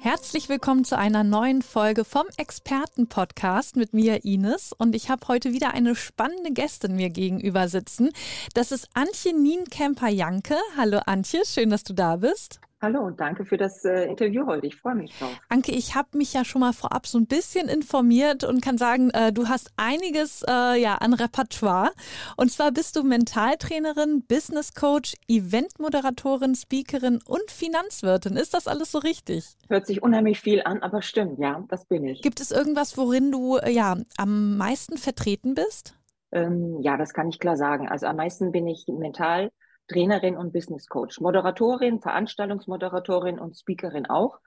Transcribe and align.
Herzlich 0.00 0.48
willkommen 0.48 0.84
zu 0.84 0.96
einer 0.96 1.24
neuen 1.24 1.60
Folge 1.60 2.04
vom 2.04 2.24
Experten-Podcast 2.36 3.74
mit 3.74 3.94
mir, 3.94 4.24
Ines. 4.24 4.72
Und 4.72 4.94
ich 4.94 5.10
habe 5.10 5.26
heute 5.26 5.52
wieder 5.52 5.74
eine 5.74 5.96
spannende 5.96 6.52
Gästin 6.52 6.94
mir 6.94 7.10
gegenüber 7.10 7.68
sitzen. 7.68 8.10
Das 8.54 8.70
ist 8.70 8.88
Antje 8.94 9.34
Nienkämper-Janke. 9.34 10.54
Hallo 10.76 11.00
Antje, 11.04 11.42
schön, 11.44 11.70
dass 11.70 11.82
du 11.82 11.94
da 11.94 12.14
bist. 12.14 12.60
Hallo 12.80 13.00
und 13.00 13.18
danke 13.18 13.44
für 13.44 13.56
das 13.56 13.84
äh, 13.84 14.04
Interview 14.04 14.46
heute. 14.46 14.68
Ich 14.68 14.76
freue 14.76 14.94
mich 14.94 15.18
drauf. 15.18 15.36
Anke, 15.48 15.72
ich 15.72 15.96
habe 15.96 16.16
mich 16.16 16.32
ja 16.32 16.44
schon 16.44 16.60
mal 16.60 16.72
vorab 16.72 17.08
so 17.08 17.18
ein 17.18 17.26
bisschen 17.26 17.68
informiert 17.68 18.44
und 18.44 18.62
kann 18.62 18.78
sagen, 18.78 19.10
äh, 19.10 19.32
du 19.32 19.48
hast 19.48 19.72
einiges 19.76 20.44
äh, 20.48 20.80
ja, 20.80 20.94
an 20.94 21.12
Repertoire. 21.12 21.90
Und 22.36 22.52
zwar 22.52 22.70
bist 22.70 22.94
du 22.94 23.02
Mentaltrainerin, 23.02 24.22
Business 24.28 24.74
Coach, 24.74 25.14
Eventmoderatorin, 25.26 26.54
Speakerin 26.54 27.18
und 27.26 27.50
Finanzwirtin. 27.50 28.36
Ist 28.36 28.54
das 28.54 28.68
alles 28.68 28.92
so 28.92 28.98
richtig? 28.98 29.44
Hört 29.68 29.86
sich 29.86 30.00
unheimlich 30.00 30.38
viel 30.38 30.62
an, 30.62 30.80
aber 30.80 31.02
stimmt, 31.02 31.40
ja, 31.40 31.64
das 31.66 31.84
bin 31.86 32.06
ich. 32.06 32.22
Gibt 32.22 32.40
es 32.40 32.52
irgendwas, 32.52 32.96
worin 32.96 33.32
du 33.32 33.56
äh, 33.56 33.72
ja 33.72 33.96
am 34.18 34.56
meisten 34.56 34.98
vertreten 34.98 35.56
bist? 35.56 35.98
Ähm, 36.30 36.78
ja, 36.80 36.96
das 36.96 37.12
kann 37.12 37.28
ich 37.28 37.40
klar 37.40 37.56
sagen. 37.56 37.88
Also 37.88 38.06
am 38.06 38.14
meisten 38.14 38.52
bin 38.52 38.68
ich 38.68 38.86
mental 38.86 39.50
Trainerin 39.88 40.36
und 40.36 40.52
Business 40.52 40.86
Coach, 40.86 41.20
Moderatorin, 41.20 42.00
Veranstaltungsmoderatorin 42.00 43.38
und 43.38 43.56
Speakerin 43.56 44.06
auch. 44.06 44.38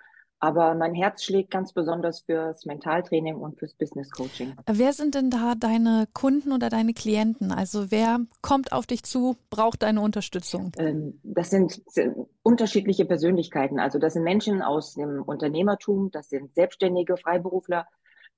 Aber 0.44 0.74
mein 0.74 0.96
Herz 0.96 1.24
schlägt 1.24 1.52
ganz 1.52 1.72
besonders 1.72 2.22
fürs 2.22 2.66
Mentaltraining 2.66 3.36
und 3.36 3.60
fürs 3.60 3.76
Business 3.76 4.10
Coaching. 4.10 4.56
Wer 4.66 4.92
sind 4.92 5.14
denn 5.14 5.30
da 5.30 5.54
deine 5.54 6.08
Kunden 6.14 6.52
oder 6.52 6.70
deine 6.70 6.96
Klienten? 6.96 7.52
Also 7.52 7.92
wer 7.92 8.22
kommt 8.42 8.72
auf 8.72 8.88
dich 8.88 9.04
zu, 9.04 9.38
braucht 9.52 9.84
deine 9.84 10.02
Unterstützung? 10.02 10.72
Ähm, 10.80 11.20
das 11.22 11.52
sind, 11.52 11.84
sind 11.86 12.26
unterschiedliche 12.42 13.06
Persönlichkeiten. 13.06 13.80
Also 13.80 14.00
das 14.00 14.14
sind 14.14 14.24
Menschen 14.24 14.64
aus 14.64 14.96
dem 14.96 15.22
Unternehmertum, 15.22 16.10
das 16.10 16.30
sind 16.30 16.56
Selbstständige, 16.56 17.18
Freiberufler, 17.18 17.86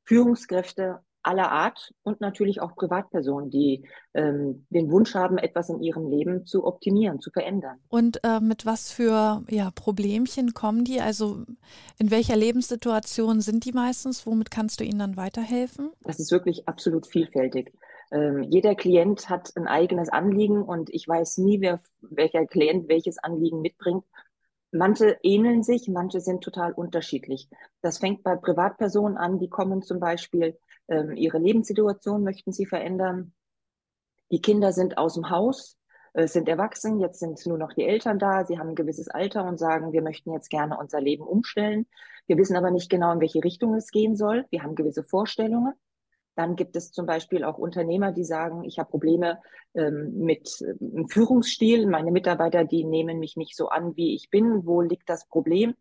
Führungskräfte, 0.03 0.99
aller 1.23 1.51
Art 1.51 1.93
und 2.03 2.21
natürlich 2.21 2.61
auch 2.61 2.75
Privatpersonen, 2.75 3.49
die 3.49 3.87
ähm, 4.13 4.65
den 4.69 4.91
Wunsch 4.91 5.15
haben, 5.15 5.37
etwas 5.37 5.69
in 5.69 5.81
ihrem 5.81 6.07
Leben 6.07 6.45
zu 6.45 6.65
optimieren, 6.65 7.19
zu 7.19 7.31
verändern. 7.31 7.79
Und 7.89 8.23
äh, 8.23 8.39
mit 8.39 8.65
was 8.65 8.91
für 8.91 9.43
ja, 9.49 9.71
Problemchen 9.71 10.53
kommen 10.53 10.83
die? 10.83 11.01
Also 11.01 11.43
in 11.97 12.11
welcher 12.11 12.35
Lebenssituation 12.35 13.41
sind 13.41 13.65
die 13.65 13.71
meistens? 13.71 14.25
Womit 14.27 14.51
kannst 14.51 14.79
du 14.79 14.83
ihnen 14.83 14.99
dann 14.99 15.17
weiterhelfen? 15.17 15.91
Das 16.03 16.19
ist 16.19 16.31
wirklich 16.31 16.67
absolut 16.67 17.07
vielfältig. 17.07 17.73
Ähm, 18.11 18.43
jeder 18.43 18.75
Klient 18.75 19.29
hat 19.29 19.51
ein 19.55 19.67
eigenes 19.67 20.09
Anliegen 20.09 20.61
und 20.61 20.93
ich 20.93 21.07
weiß 21.07 21.39
nie, 21.39 21.61
wer, 21.61 21.81
welcher 22.01 22.45
Klient 22.45 22.87
welches 22.87 23.17
Anliegen 23.17 23.61
mitbringt. 23.61 24.03
Manche 24.71 25.17
ähneln 25.23 25.63
sich, 25.63 25.87
manche 25.87 26.19
sind 26.19 26.43
total 26.43 26.73
unterschiedlich. 26.73 27.47
Das 27.81 27.99
fängt 27.99 28.23
bei 28.23 28.35
Privatpersonen 28.35 29.17
an, 29.17 29.39
die 29.39 29.49
kommen 29.49 29.83
zum 29.83 29.99
Beispiel 29.99 30.57
ähm, 30.87 31.15
ihre 31.15 31.37
Lebenssituation 31.37 32.23
möchten 32.23 32.51
sie 32.51 32.65
verändern. 32.65 33.33
Die 34.31 34.41
Kinder 34.41 34.71
sind 34.71 34.97
aus 34.97 35.15
dem 35.15 35.29
Haus, 35.29 35.77
äh, 36.13 36.27
sind 36.27 36.47
erwachsen, 36.47 36.99
jetzt 36.99 37.19
sind 37.19 37.45
nur 37.45 37.57
noch 37.57 37.73
die 37.73 37.85
Eltern 37.85 38.19
da, 38.19 38.45
sie 38.45 38.59
haben 38.59 38.69
ein 38.69 38.75
gewisses 38.75 39.07
Alter 39.07 39.45
und 39.45 39.59
sagen, 39.59 39.93
wir 39.93 40.01
möchten 40.01 40.31
jetzt 40.31 40.49
gerne 40.49 40.77
unser 40.77 41.01
Leben 41.01 41.23
umstellen. 41.23 41.87
Wir 42.27 42.37
wissen 42.37 42.55
aber 42.55 42.71
nicht 42.71 42.89
genau, 42.89 43.11
in 43.11 43.19
welche 43.19 43.43
Richtung 43.43 43.75
es 43.75 43.91
gehen 43.91 44.15
soll. 44.15 44.45
Wir 44.49 44.63
haben 44.63 44.75
gewisse 44.75 45.03
Vorstellungen. 45.03 45.73
Dann 46.35 46.55
gibt 46.55 46.75
es 46.75 46.91
zum 46.91 47.05
Beispiel 47.05 47.43
auch 47.43 47.57
Unternehmer, 47.57 48.11
die 48.11 48.23
sagen, 48.23 48.63
ich 48.63 48.79
habe 48.79 48.89
Probleme 48.89 49.39
ähm, 49.75 50.13
mit 50.17 50.61
äh, 50.61 51.03
Führungsstil. 51.09 51.85
Meine 51.87 52.11
Mitarbeiter, 52.11 52.63
die 52.63 52.85
nehmen 52.85 53.19
mich 53.19 53.35
nicht 53.35 53.55
so 53.55 53.69
an, 53.69 53.95
wie 53.95 54.15
ich 54.15 54.29
bin. 54.29 54.65
Wo 54.65 54.81
liegt 54.81 55.09
das 55.09 55.27
Problem? 55.27 55.75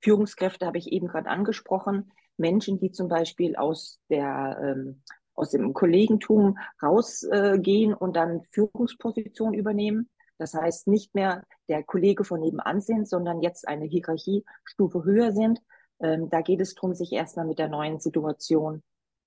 Führungskräfte 0.00 0.66
habe 0.66 0.78
ich 0.78 0.92
eben 0.92 1.08
gerade 1.08 1.28
angesprochen. 1.28 2.10
Menschen, 2.38 2.78
die 2.78 2.92
zum 2.92 3.08
Beispiel 3.08 3.56
aus 3.56 4.00
der 4.08 4.58
ähm, 4.62 5.02
aus 5.38 5.50
dem 5.50 5.72
Kollegentum 5.72 6.58
rausgehen 6.82 7.92
äh, 7.92 7.94
und 7.94 8.16
dann 8.16 8.42
Führungsposition 8.50 9.54
übernehmen. 9.54 10.10
Das 10.36 10.54
heißt, 10.54 10.88
nicht 10.88 11.14
mehr 11.14 11.44
der 11.68 11.82
Kollege 11.82 12.24
von 12.24 12.40
nebenan 12.40 12.80
sind, 12.80 13.08
sondern 13.08 13.40
jetzt 13.40 13.66
eine 13.66 13.86
Hierarchiestufe 13.86 15.04
höher 15.04 15.32
sind. 15.32 15.60
Ähm, 16.00 16.28
da 16.28 16.42
geht 16.42 16.60
es 16.60 16.74
darum, 16.74 16.94
sich 16.94 17.12
erstmal 17.12 17.46
mit 17.46 17.58
der 17.58 17.68
neuen 17.68 18.00
Situation 18.00 18.82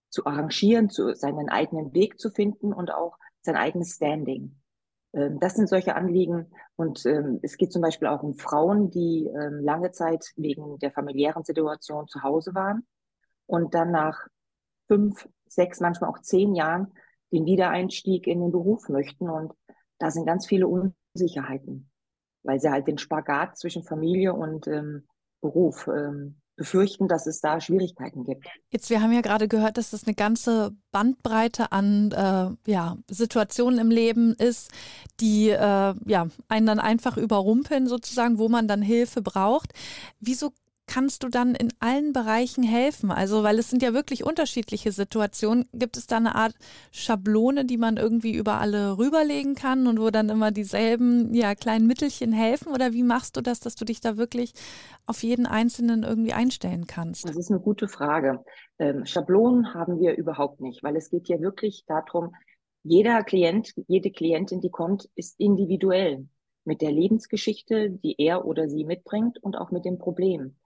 zu 0.10 0.26
arrangieren, 0.26 0.90
zu 0.90 1.16
seinen 1.16 1.50
eigenen 1.50 1.94
Weg 1.94 2.20
zu 2.20 2.30
finden 2.30 2.74
und 2.74 2.94
auch 2.94 3.18
sein 3.42 3.56
eigenes 3.56 3.96
Standing. 3.96 4.58
Ähm, 5.14 5.40
das 5.40 5.56
sind 5.56 5.70
solche 5.70 5.96
Anliegen. 5.96 6.52
Und 6.76 7.06
ähm, 7.06 7.40
es 7.42 7.58
geht 7.58 7.72
zum 7.72 7.82
Beispiel 7.82 8.08
auch 8.10 8.24
um 8.24 8.36
Frauen, 8.36 8.92
die 8.92 9.28
ähm, 9.28 9.64
lange 9.64 9.92
Zeit 9.92 10.32
wegen 10.36 10.78
der 10.80 10.92
familiären 10.92 11.44
Situation 11.44 12.08
zu 12.08 12.22
Hause 12.22 12.54
waren 12.54 12.86
und 13.52 13.74
dann 13.74 13.92
nach 13.92 14.28
fünf, 14.88 15.28
sechs, 15.46 15.82
manchmal 15.82 16.10
auch 16.10 16.20
zehn 16.20 16.56
Jahren 16.56 16.94
den 17.34 17.46
Wiedereinstieg 17.46 18.26
in 18.26 18.40
den 18.40 18.52
Beruf 18.52 18.88
möchten. 18.88 19.30
Und 19.30 19.52
da 20.00 20.10
sind 20.10 20.26
ganz 20.26 20.48
viele 20.48 20.68
Unsicherheiten, 20.68 21.90
weil 22.44 22.62
sie 22.62 22.72
halt 22.72 22.88
den 22.88 22.98
Spagat 22.98 23.58
zwischen 23.58 23.84
Familie 23.84 24.34
und 24.34 24.68
ähm, 24.68 25.06
Beruf 25.42 25.88
ähm, 25.88 26.38
befürchten, 26.56 27.10
dass 27.10 27.28
es 27.28 27.42
da 27.42 27.60
Schwierigkeiten 27.60 28.24
gibt. 28.24 28.48
Jetzt, 28.70 28.90
wir 28.90 29.02
haben 29.02 29.12
ja 29.12 29.22
gerade 29.22 29.48
gehört, 29.48 29.78
dass 29.78 29.92
das 29.92 30.06
eine 30.06 30.16
ganze 30.16 30.72
Bandbreite 30.92 31.72
an 31.74 32.12
äh, 32.12 32.72
ja, 32.72 32.98
Situationen 33.10 33.80
im 33.80 33.90
Leben 33.90 34.34
ist, 34.36 34.72
die 35.20 35.50
äh, 35.50 35.94
ja, 36.06 36.28
einen 36.48 36.66
dann 36.68 36.80
einfach 36.80 37.18
überrumpeln 37.18 37.88
sozusagen, 37.88 38.38
wo 38.38 38.48
man 38.48 38.68
dann 38.68 38.82
Hilfe 38.82 39.22
braucht. 39.22 39.74
Wieso 40.20 40.52
kannst 40.92 41.24
du 41.24 41.30
dann 41.30 41.56
in 41.56 41.70
allen 41.80 42.12
Bereichen 42.12 42.64
helfen? 42.64 43.12
Also, 43.12 43.44
weil 43.44 43.58
es 43.60 43.70
sind 43.70 43.82
ja 43.82 43.94
wirklich 43.94 44.26
unterschiedliche 44.26 44.92
Situationen. 44.92 45.66
Gibt 45.72 45.96
es 45.96 46.06
da 46.06 46.18
eine 46.18 46.36
Art 46.36 46.54
Schablone, 46.92 47.64
die 47.64 47.78
man 47.78 47.96
irgendwie 47.96 48.36
über 48.36 48.60
alle 48.60 48.98
rüberlegen 48.98 49.56
kann 49.56 49.88
und 49.88 50.02
wo 50.02 50.10
dann 50.10 50.28
immer 50.28 50.52
dieselben 50.52 51.34
ja, 51.34 51.56
kleinen 51.56 51.88
Mittelchen 51.88 52.34
helfen? 52.34 52.74
Oder 52.74 52.92
wie 52.92 53.04
machst 53.04 53.38
du 53.38 53.42
das, 53.42 53.62
dass 53.62 53.76
du 53.76 53.86
dich 53.86 54.02
da 54.02 54.18
wirklich 54.18 54.52
auf 55.06 55.24
jeden 55.24 55.46
Einzelnen 55.46 56.04
irgendwie 56.04 56.34
einstellen 56.34 56.88
kannst? 56.88 57.24
Das 57.24 57.38
ist 57.38 57.52
eine 57.52 57.62
gute 57.62 57.88
Frage. 57.88 58.44
Ähm, 58.78 59.06
Schablonen 59.06 59.74
haben 59.74 60.02
wir 60.02 60.18
überhaupt 60.18 60.60
nicht, 60.60 60.84
weil 60.84 60.98
es 60.98 61.10
geht 61.10 61.30
ja 61.30 61.40
wirklich 61.40 61.86
darum, 61.88 62.36
jeder 62.84 63.24
Klient, 63.24 63.74
jede 63.88 64.12
Klientin, 64.12 64.60
die 64.60 64.72
kommt, 64.72 65.08
ist 65.16 65.40
individuell 65.40 66.28
mit 66.66 66.82
der 66.82 66.92
Lebensgeschichte, 66.92 67.92
die 67.92 68.16
er 68.18 68.44
oder 68.44 68.68
sie 68.68 68.84
mitbringt 68.84 69.42
und 69.42 69.56
auch 69.56 69.72
mit 69.72 69.86
dem 69.86 69.98
Problem 69.98 70.58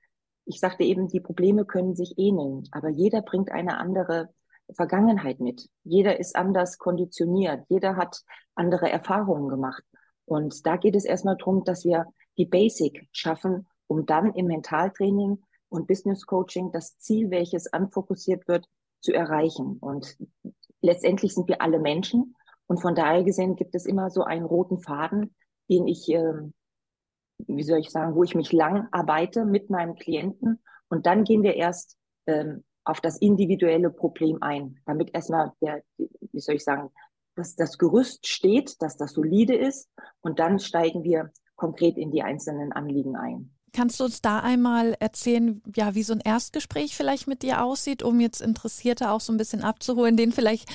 ich 0.46 0.60
sagte 0.60 0.84
eben, 0.84 1.08
die 1.08 1.20
Probleme 1.20 1.66
können 1.66 1.96
sich 1.96 2.18
ähneln, 2.18 2.64
aber 2.72 2.90
jeder 2.90 3.22
bringt 3.22 3.52
eine 3.52 3.78
andere 3.78 4.30
Vergangenheit 4.74 5.40
mit. 5.40 5.70
Jeder 5.84 6.20
ist 6.20 6.36
anders 6.36 6.78
konditioniert. 6.78 7.66
Jeder 7.70 7.96
hat 7.96 8.24
andere 8.56 8.90
Erfahrungen 8.90 9.50
gemacht. 9.50 9.84
Und 10.26 10.66
da 10.66 10.78
geht 10.78 10.96
es 10.96 11.06
erstmal 11.06 11.38
darum, 11.38 11.64
dass 11.64 11.86
wir 11.86 12.08
die 12.38 12.46
Basic 12.46 13.08
schaffen, 13.12 13.68
um 13.88 14.06
dann 14.06 14.34
im 14.34 14.48
Mentaltraining 14.48 15.44
und 15.70 15.88
Business 15.88 16.26
Coaching 16.26 16.72
das 16.72 16.98
Ziel, 16.98 17.30
welches 17.30 17.72
anfokussiert 17.72 18.48
wird, 18.48 18.68
zu 19.02 19.14
erreichen. 19.14 19.78
Und 19.80 20.18
letztendlich 20.82 21.36
sind 21.36 21.48
wir 21.48 21.62
alle 21.62 21.80
Menschen. 21.80 22.36
Und 22.68 22.82
von 22.82 22.96
daher 22.96 23.24
gesehen 23.24 23.56
gibt 23.56 23.76
es 23.76 23.86
immer 23.86 24.10
so 24.10 24.24
einen 24.24 24.46
roten 24.46 24.80
Faden, 24.80 25.36
den 25.70 25.88
ich 25.88 26.10
äh, 26.12 26.34
wie 27.48 27.64
soll 27.64 27.80
ich 27.80 27.90
sagen, 27.90 28.16
wo 28.16 28.24
ich 28.24 28.36
mich 28.36 28.52
lang 28.52 28.88
arbeite 28.92 29.46
mit 29.46 29.70
meinem 29.70 29.96
Klienten. 29.96 30.62
Und 30.90 31.06
dann 31.06 31.24
gehen 31.24 31.44
wir 31.44 31.56
erst 31.56 31.98
ähm, 32.28 32.64
auf 32.84 33.02
das 33.02 33.18
individuelle 33.18 33.90
Problem 33.90 34.38
ein, 34.42 34.80
damit 34.86 35.14
erstmal 35.14 35.52
der, 35.62 35.84
wie 35.98 36.40
soll 36.40 36.56
ich 36.56 36.64
sagen, 36.64 36.92
dass 37.36 37.56
das 37.56 37.78
Gerüst 37.78 38.28
steht, 38.28 38.82
dass 38.82 38.98
das 38.98 39.14
solide 39.14 39.56
ist. 39.56 39.90
Und 40.22 40.40
dann 40.40 40.60
steigen 40.60 41.04
wir 41.04 41.32
konkret 41.56 41.98
in 41.98 42.12
die 42.12 42.24
einzelnen 42.24 42.72
Anliegen 42.72 43.16
ein. 43.16 43.52
Kannst 43.74 44.00
du 44.00 44.06
uns 44.06 44.22
da 44.22 44.40
einmal 44.40 44.96
erzählen, 45.00 45.62
ja, 45.76 45.96
wie 45.96 46.04
so 46.04 46.14
ein 46.14 46.22
Erstgespräch 46.22 46.96
vielleicht 46.96 47.28
mit 47.28 47.42
dir 47.42 47.62
aussieht, 47.62 48.04
um 48.04 48.22
jetzt 48.22 48.42
Interessierte 48.42 49.12
auch 49.12 49.20
so 49.20 49.34
ein 49.34 49.38
bisschen 49.38 49.64
abzuholen, 49.64 50.16
denen 50.16 50.32
vielleicht 50.32 50.70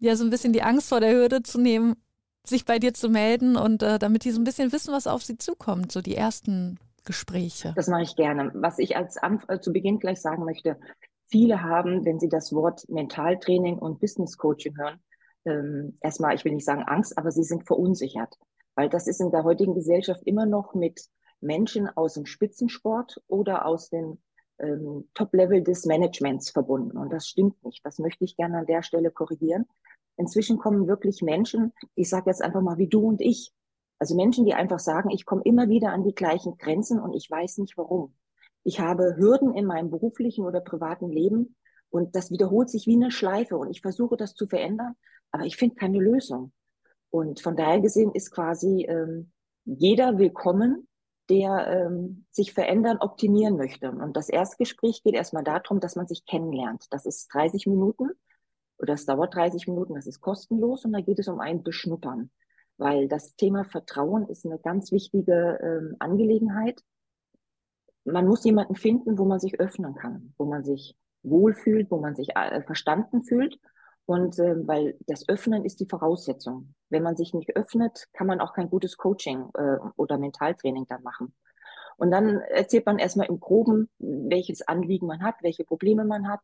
ja 0.00 0.16
so 0.16 0.24
ein 0.24 0.30
bisschen 0.30 0.52
die 0.52 0.62
Angst 0.62 0.90
vor 0.90 1.00
der 1.00 1.14
Hürde 1.14 1.42
zu 1.42 1.58
nehmen, 1.58 1.96
sich 2.44 2.64
bei 2.64 2.78
dir 2.78 2.94
zu 2.94 3.08
melden 3.08 3.56
und 3.56 3.82
äh, 3.82 3.98
damit 3.98 4.24
die 4.24 4.30
so 4.30 4.40
ein 4.40 4.44
bisschen 4.44 4.72
wissen, 4.72 4.92
was 4.92 5.06
auf 5.06 5.22
sie 5.22 5.38
zukommt, 5.38 5.92
so 5.92 6.00
die 6.00 6.16
ersten 6.16 6.78
Gespräche. 7.04 7.72
Das 7.76 7.88
mache 7.88 8.02
ich 8.02 8.16
gerne. 8.16 8.50
Was 8.54 8.78
ich 8.78 8.96
als 8.96 9.16
Anf 9.16 9.44
äh, 9.48 9.60
zu 9.60 9.72
Beginn 9.72 9.98
gleich 9.98 10.20
sagen 10.20 10.44
möchte, 10.44 10.78
viele 11.26 11.62
haben, 11.62 12.04
wenn 12.04 12.20
sie 12.20 12.28
das 12.28 12.52
Wort 12.52 12.88
Mentaltraining 12.88 13.78
und 13.78 14.00
Business 14.00 14.36
Coaching 14.36 14.76
hören, 14.76 15.00
ähm, 15.44 15.96
erstmal, 16.00 16.34
ich 16.34 16.44
will 16.44 16.52
nicht 16.52 16.64
sagen 16.64 16.84
Angst, 16.84 17.16
aber 17.18 17.30
sie 17.30 17.44
sind 17.44 17.66
verunsichert. 17.66 18.36
Weil 18.74 18.88
das 18.88 19.06
ist 19.06 19.20
in 19.20 19.30
der 19.30 19.44
heutigen 19.44 19.74
Gesellschaft 19.74 20.22
immer 20.24 20.46
noch 20.46 20.74
mit 20.74 21.00
Menschen 21.40 21.88
aus 21.88 22.14
dem 22.14 22.26
Spitzensport 22.26 23.20
oder 23.26 23.66
aus 23.66 23.90
dem 23.90 24.18
ähm, 24.58 25.08
Top-Level 25.14 25.62
des 25.62 25.84
Managements 25.84 26.50
verbunden. 26.50 26.96
Und 26.96 27.12
das 27.12 27.26
stimmt 27.26 27.62
nicht. 27.64 27.84
Das 27.84 27.98
möchte 27.98 28.24
ich 28.24 28.36
gerne 28.36 28.58
an 28.58 28.66
der 28.66 28.82
Stelle 28.82 29.10
korrigieren. 29.10 29.66
Inzwischen 30.16 30.58
kommen 30.58 30.86
wirklich 30.86 31.22
Menschen, 31.22 31.72
ich 31.94 32.08
sage 32.08 32.30
jetzt 32.30 32.42
einfach 32.42 32.60
mal 32.60 32.78
wie 32.78 32.88
du 32.88 33.06
und 33.06 33.20
ich. 33.20 33.52
Also 33.98 34.16
Menschen, 34.16 34.44
die 34.44 34.54
einfach 34.54 34.80
sagen, 34.80 35.10
ich 35.10 35.24
komme 35.24 35.42
immer 35.44 35.68
wieder 35.68 35.92
an 35.92 36.04
die 36.04 36.14
gleichen 36.14 36.58
Grenzen 36.58 37.00
und 37.00 37.14
ich 37.14 37.30
weiß 37.30 37.58
nicht 37.58 37.76
warum. 37.76 38.14
Ich 38.64 38.80
habe 38.80 39.16
Hürden 39.16 39.54
in 39.54 39.64
meinem 39.64 39.90
beruflichen 39.90 40.44
oder 40.44 40.60
privaten 40.60 41.08
Leben 41.08 41.56
und 41.90 42.14
das 42.16 42.30
wiederholt 42.30 42.68
sich 42.68 42.86
wie 42.86 42.96
eine 42.96 43.10
Schleife 43.10 43.56
und 43.56 43.70
ich 43.70 43.80
versuche 43.80 44.16
das 44.16 44.34
zu 44.34 44.46
verändern, 44.46 44.94
aber 45.30 45.44
ich 45.44 45.56
finde 45.56 45.76
keine 45.76 45.98
Lösung. 45.98 46.52
Und 47.10 47.40
von 47.40 47.56
daher 47.56 47.80
gesehen 47.80 48.12
ist 48.12 48.30
quasi 48.30 48.86
ähm, 48.88 49.32
jeder 49.64 50.18
willkommen, 50.18 50.88
der 51.28 51.66
ähm, 51.68 52.24
sich 52.30 52.52
verändern, 52.52 52.98
optimieren 52.98 53.56
möchte. 53.56 53.90
Und 53.90 54.16
das 54.16 54.28
Erstgespräch 54.28 55.02
geht 55.02 55.14
erstmal 55.14 55.44
darum, 55.44 55.80
dass 55.80 55.94
man 55.94 56.06
sich 56.06 56.24
kennenlernt. 56.26 56.86
Das 56.90 57.06
ist 57.06 57.32
30 57.32 57.66
Minuten 57.66 58.10
es 58.88 59.06
dauert 59.06 59.34
30 59.34 59.68
Minuten, 59.68 59.94
das 59.94 60.06
ist 60.06 60.20
kostenlos 60.20 60.84
und 60.84 60.92
da 60.92 61.00
geht 61.00 61.18
es 61.18 61.28
um 61.28 61.40
ein 61.40 61.62
Beschnuppern. 61.62 62.30
Weil 62.78 63.08
das 63.08 63.36
Thema 63.36 63.64
Vertrauen 63.64 64.26
ist 64.28 64.44
eine 64.44 64.58
ganz 64.58 64.90
wichtige 64.92 65.58
ähm, 65.62 65.96
Angelegenheit. 65.98 66.80
Man 68.04 68.26
muss 68.26 68.44
jemanden 68.44 68.74
finden, 68.74 69.18
wo 69.18 69.24
man 69.24 69.38
sich 69.38 69.60
öffnen 69.60 69.94
kann, 69.94 70.34
wo 70.38 70.46
man 70.46 70.64
sich 70.64 70.96
wohlfühlt, 71.22 71.90
wo 71.90 71.98
man 71.98 72.16
sich 72.16 72.34
äh, 72.34 72.62
verstanden 72.62 73.22
fühlt. 73.22 73.58
Und 74.04 74.38
äh, 74.38 74.66
weil 74.66 74.96
das 75.06 75.28
Öffnen 75.28 75.64
ist 75.64 75.78
die 75.78 75.86
Voraussetzung. 75.86 76.74
Wenn 76.88 77.04
man 77.04 77.16
sich 77.16 77.34
nicht 77.34 77.54
öffnet, 77.56 78.08
kann 78.12 78.26
man 78.26 78.40
auch 78.40 78.52
kein 78.52 78.68
gutes 78.68 78.96
Coaching 78.96 79.48
äh, 79.54 79.76
oder 79.96 80.18
Mentaltraining 80.18 80.86
dann 80.88 81.02
machen. 81.02 81.34
Und 81.98 82.10
dann 82.10 82.40
erzählt 82.40 82.86
man 82.86 82.98
erstmal 82.98 83.28
im 83.28 83.38
Groben, 83.38 83.88
welches 83.98 84.66
Anliegen 84.66 85.06
man 85.06 85.22
hat, 85.22 85.36
welche 85.42 85.64
Probleme 85.64 86.04
man 86.04 86.28
hat. 86.28 86.40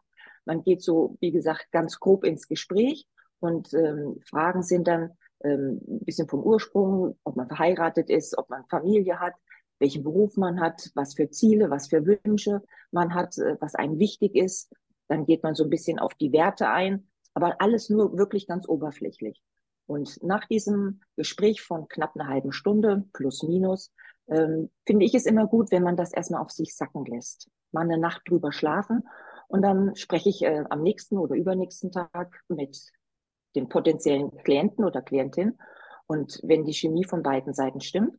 Man 0.49 0.63
geht 0.63 0.81
so, 0.81 1.19
wie 1.21 1.31
gesagt, 1.31 1.67
ganz 1.73 2.01
grob 2.01 2.25
ins 2.25 2.49
Gespräch 2.49 3.07
und 3.39 3.75
ähm, 3.75 4.19
Fragen 4.25 4.63
sind 4.63 4.89
dann 4.89 5.11
ähm, 5.45 5.79
ein 5.87 6.05
bisschen 6.07 6.27
vom 6.27 6.43
Ursprung, 6.43 7.19
ob 7.23 7.37
man 7.37 7.49
verheiratet 7.49 8.09
ist, 8.09 8.39
ob 8.39 8.49
man 8.49 8.65
Familie 8.65 9.21
hat, 9.21 9.35
welchen 9.79 10.03
Beruf 10.03 10.39
man 10.39 10.59
hat, 10.59 10.91
was 10.95 11.15
für 11.15 11.29
Ziele, 11.29 11.69
was 11.69 11.89
für 11.89 12.07
Wünsche 12.07 12.63
man 12.93 13.13
hat, 13.13 13.37
äh, 13.37 13.59
was 13.61 13.75
einem 13.75 13.99
wichtig 13.99 14.35
ist. 14.35 14.73
Dann 15.09 15.27
geht 15.27 15.43
man 15.43 15.55
so 15.55 15.65
ein 15.65 15.71
bisschen 15.71 15.99
auf 15.99 16.15
die 16.15 16.33
Werte 16.33 16.71
ein, 16.71 17.07
aber 17.35 17.61
alles 17.61 17.91
nur 17.91 18.17
wirklich 18.17 18.47
ganz 18.47 18.67
oberflächlich. 18.67 19.43
Und 19.85 20.19
nach 20.23 20.47
diesem 20.47 21.03
Gespräch 21.17 21.61
von 21.61 21.89
knapp 21.89 22.17
einer 22.17 22.29
halben 22.29 22.53
Stunde, 22.53 23.05
plus 23.13 23.43
minus, 23.43 23.93
ähm, 24.29 24.71
finde 24.87 25.05
ich 25.05 25.15
es 25.15 25.27
immer 25.27 25.47
gut, 25.47 25.71
wenn 25.73 25.83
man 25.83 25.99
das 25.99 26.11
erstmal 26.11 26.41
auf 26.41 26.53
sich 26.53 26.75
sacken 26.75 27.05
lässt. 27.05 27.51
Mal 27.71 27.83
eine 27.83 27.99
Nacht 27.99 28.23
drüber 28.27 28.51
schlafen 28.51 29.03
und 29.49 29.63
dann 29.63 29.97
spreche 29.97 30.29
ich 30.29 30.43
äh, 30.43 30.65
am 30.71 30.83
nächsten 30.83 31.19
oder 31.19 31.35
übernächsten 31.35 31.91
Tag 31.91 32.43
mit 32.49 32.79
dem 33.57 33.69
potenziellen 33.69 34.37
Klienten 34.45 34.85
oder 34.85 35.03
Klientin. 35.03 35.59
Und 36.07 36.41
wenn 36.43 36.65
die 36.65 36.75
Chemie 36.75 37.05
von 37.05 37.23
beiden 37.23 37.55
Seiten 37.55 37.81
stimmt, 37.81 38.19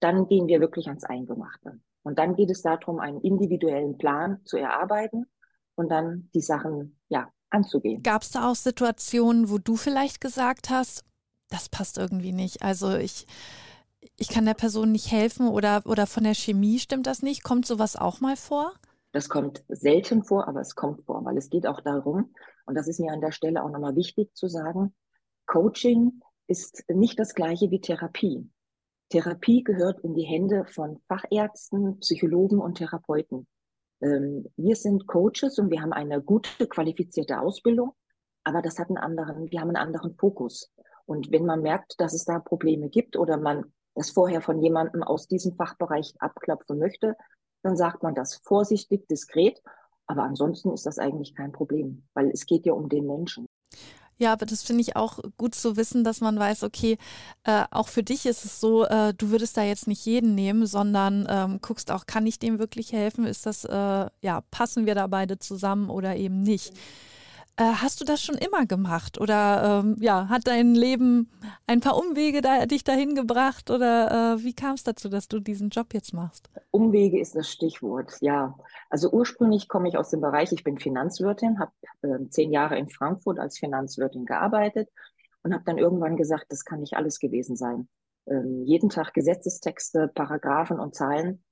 dann 0.00 0.28
gehen 0.28 0.46
wir 0.46 0.60
wirklich 0.60 0.88
ans 0.88 1.04
Eingemachte. 1.04 1.80
Und 2.02 2.18
dann 2.18 2.34
geht 2.34 2.50
es 2.50 2.62
darum, 2.62 3.00
einen 3.00 3.20
individuellen 3.20 3.98
Plan 3.98 4.40
zu 4.44 4.56
erarbeiten 4.56 5.26
und 5.74 5.88
dann 5.90 6.30
die 6.34 6.40
Sachen, 6.40 6.98
ja, 7.08 7.28
anzugehen. 7.50 8.02
Gab 8.02 8.22
es 8.22 8.30
da 8.30 8.50
auch 8.50 8.56
Situationen, 8.56 9.50
wo 9.50 9.58
du 9.58 9.76
vielleicht 9.76 10.20
gesagt 10.20 10.70
hast, 10.70 11.04
das 11.50 11.68
passt 11.68 11.98
irgendwie 11.98 12.32
nicht? 12.32 12.62
Also 12.62 12.96
ich, 12.96 13.26
ich 14.16 14.28
kann 14.28 14.46
der 14.46 14.54
Person 14.54 14.92
nicht 14.92 15.12
helfen 15.12 15.48
oder, 15.48 15.82
oder 15.84 16.06
von 16.06 16.24
der 16.24 16.34
Chemie 16.34 16.78
stimmt 16.78 17.06
das 17.06 17.22
nicht? 17.22 17.44
Kommt 17.44 17.66
sowas 17.66 17.94
auch 17.94 18.20
mal 18.20 18.36
vor? 18.36 18.72
Das 19.12 19.28
kommt 19.28 19.62
selten 19.68 20.24
vor, 20.24 20.48
aber 20.48 20.60
es 20.60 20.74
kommt 20.74 21.04
vor, 21.04 21.24
weil 21.24 21.36
es 21.36 21.50
geht 21.50 21.66
auch 21.66 21.80
darum, 21.80 22.34
und 22.64 22.74
das 22.74 22.88
ist 22.88 22.98
mir 22.98 23.12
an 23.12 23.20
der 23.20 23.32
Stelle 23.32 23.62
auch 23.62 23.70
nochmal 23.70 23.94
wichtig 23.94 24.34
zu 24.34 24.48
sagen, 24.48 24.94
Coaching 25.46 26.22
ist 26.46 26.84
nicht 26.88 27.18
das 27.18 27.34
gleiche 27.34 27.70
wie 27.70 27.80
Therapie. 27.80 28.50
Therapie 29.10 29.62
gehört 29.62 30.00
in 30.00 30.14
die 30.14 30.24
Hände 30.24 30.64
von 30.64 30.98
Fachärzten, 31.06 31.98
Psychologen 32.00 32.58
und 32.58 32.78
Therapeuten. 32.78 33.46
Ähm, 34.00 34.46
wir 34.56 34.76
sind 34.76 35.06
Coaches 35.06 35.58
und 35.58 35.70
wir 35.70 35.82
haben 35.82 35.92
eine 35.92 36.22
gute, 36.22 36.66
qualifizierte 36.66 37.38
Ausbildung, 37.38 37.92
aber 38.44 38.62
das 38.62 38.78
hat 38.78 38.88
einen 38.88 38.96
anderen, 38.96 39.50
wir 39.50 39.60
haben 39.60 39.68
einen 39.68 39.76
anderen 39.76 40.14
Fokus. 40.16 40.72
Und 41.04 41.30
wenn 41.30 41.44
man 41.44 41.60
merkt, 41.60 42.00
dass 42.00 42.14
es 42.14 42.24
da 42.24 42.38
Probleme 42.38 42.88
gibt 42.88 43.16
oder 43.16 43.36
man 43.36 43.72
das 43.94 44.10
vorher 44.10 44.40
von 44.40 44.62
jemandem 44.62 45.02
aus 45.02 45.28
diesem 45.28 45.54
Fachbereich 45.56 46.14
abklopfen 46.18 46.78
möchte, 46.78 47.14
dann 47.62 47.76
sagt 47.76 48.02
man 48.02 48.14
das 48.14 48.36
vorsichtig, 48.36 49.06
diskret. 49.08 49.62
Aber 50.06 50.24
ansonsten 50.24 50.72
ist 50.72 50.84
das 50.84 50.98
eigentlich 50.98 51.34
kein 51.34 51.52
Problem, 51.52 52.02
weil 52.14 52.30
es 52.30 52.46
geht 52.46 52.66
ja 52.66 52.72
um 52.72 52.88
den 52.88 53.06
Menschen. 53.06 53.46
Ja, 54.18 54.32
aber 54.32 54.46
das 54.46 54.62
finde 54.62 54.82
ich 54.82 54.94
auch 54.94 55.18
gut 55.36 55.54
zu 55.54 55.76
wissen, 55.76 56.04
dass 56.04 56.20
man 56.20 56.38
weiß, 56.38 56.62
okay, 56.64 56.98
äh, 57.44 57.64
auch 57.70 57.88
für 57.88 58.02
dich 58.02 58.26
ist 58.26 58.44
es 58.44 58.60
so, 58.60 58.84
äh, 58.84 59.14
du 59.14 59.30
würdest 59.30 59.56
da 59.56 59.62
jetzt 59.62 59.88
nicht 59.88 60.04
jeden 60.04 60.34
nehmen, 60.34 60.66
sondern 60.66 61.26
ähm, 61.28 61.60
guckst 61.60 61.90
auch, 61.90 62.06
kann 62.06 62.26
ich 62.26 62.38
dem 62.38 62.58
wirklich 62.58 62.92
helfen? 62.92 63.26
Ist 63.26 63.46
das, 63.46 63.64
äh, 63.64 64.06
ja, 64.20 64.42
passen 64.50 64.86
wir 64.86 64.94
da 64.94 65.06
beide 65.06 65.38
zusammen 65.38 65.90
oder 65.90 66.14
eben 66.14 66.42
nicht? 66.42 66.70
Äh, 66.70 66.80
hast 67.58 68.00
du 68.00 68.04
das 68.04 68.22
schon 68.22 68.36
immer 68.36 68.66
gemacht 68.66 69.20
oder 69.20 69.82
ähm, 69.84 69.96
ja, 70.00 70.28
hat 70.28 70.46
dein 70.46 70.74
Leben 70.74 71.30
ein 71.66 71.80
paar 71.80 71.96
Umwege 71.96 72.40
da, 72.40 72.66
dich 72.66 72.82
dahin 72.82 73.14
gebracht 73.14 73.70
oder 73.70 74.36
äh, 74.36 74.44
wie 74.44 74.54
kam 74.54 74.74
es 74.74 74.84
dazu, 74.84 75.08
dass 75.08 75.28
du 75.28 75.38
diesen 75.38 75.68
Job 75.68 75.92
jetzt 75.92 76.14
machst? 76.14 76.50
Umwege 76.70 77.20
ist 77.20 77.36
das 77.36 77.50
Stichwort, 77.50 78.16
ja. 78.20 78.56
Also 78.88 79.10
ursprünglich 79.10 79.68
komme 79.68 79.88
ich 79.88 79.98
aus 79.98 80.10
dem 80.10 80.20
Bereich, 80.20 80.52
ich 80.52 80.64
bin 80.64 80.78
Finanzwirtin, 80.78 81.58
habe 81.58 81.72
äh, 82.02 82.28
zehn 82.30 82.52
Jahre 82.52 82.78
in 82.78 82.88
Frankfurt 82.88 83.38
als 83.38 83.58
Finanzwirtin 83.58 84.24
gearbeitet 84.24 84.88
und 85.42 85.52
habe 85.52 85.64
dann 85.64 85.78
irgendwann 85.78 86.16
gesagt, 86.16 86.46
das 86.48 86.64
kann 86.64 86.80
nicht 86.80 86.94
alles 86.94 87.18
gewesen 87.18 87.56
sein. 87.56 87.88
Ähm, 88.26 88.64
jeden 88.64 88.88
Tag 88.88 89.12
Gesetzestexte, 89.12 90.10
Paragraphen 90.14 90.80
und 90.80 90.94
Zahlen 90.94 91.42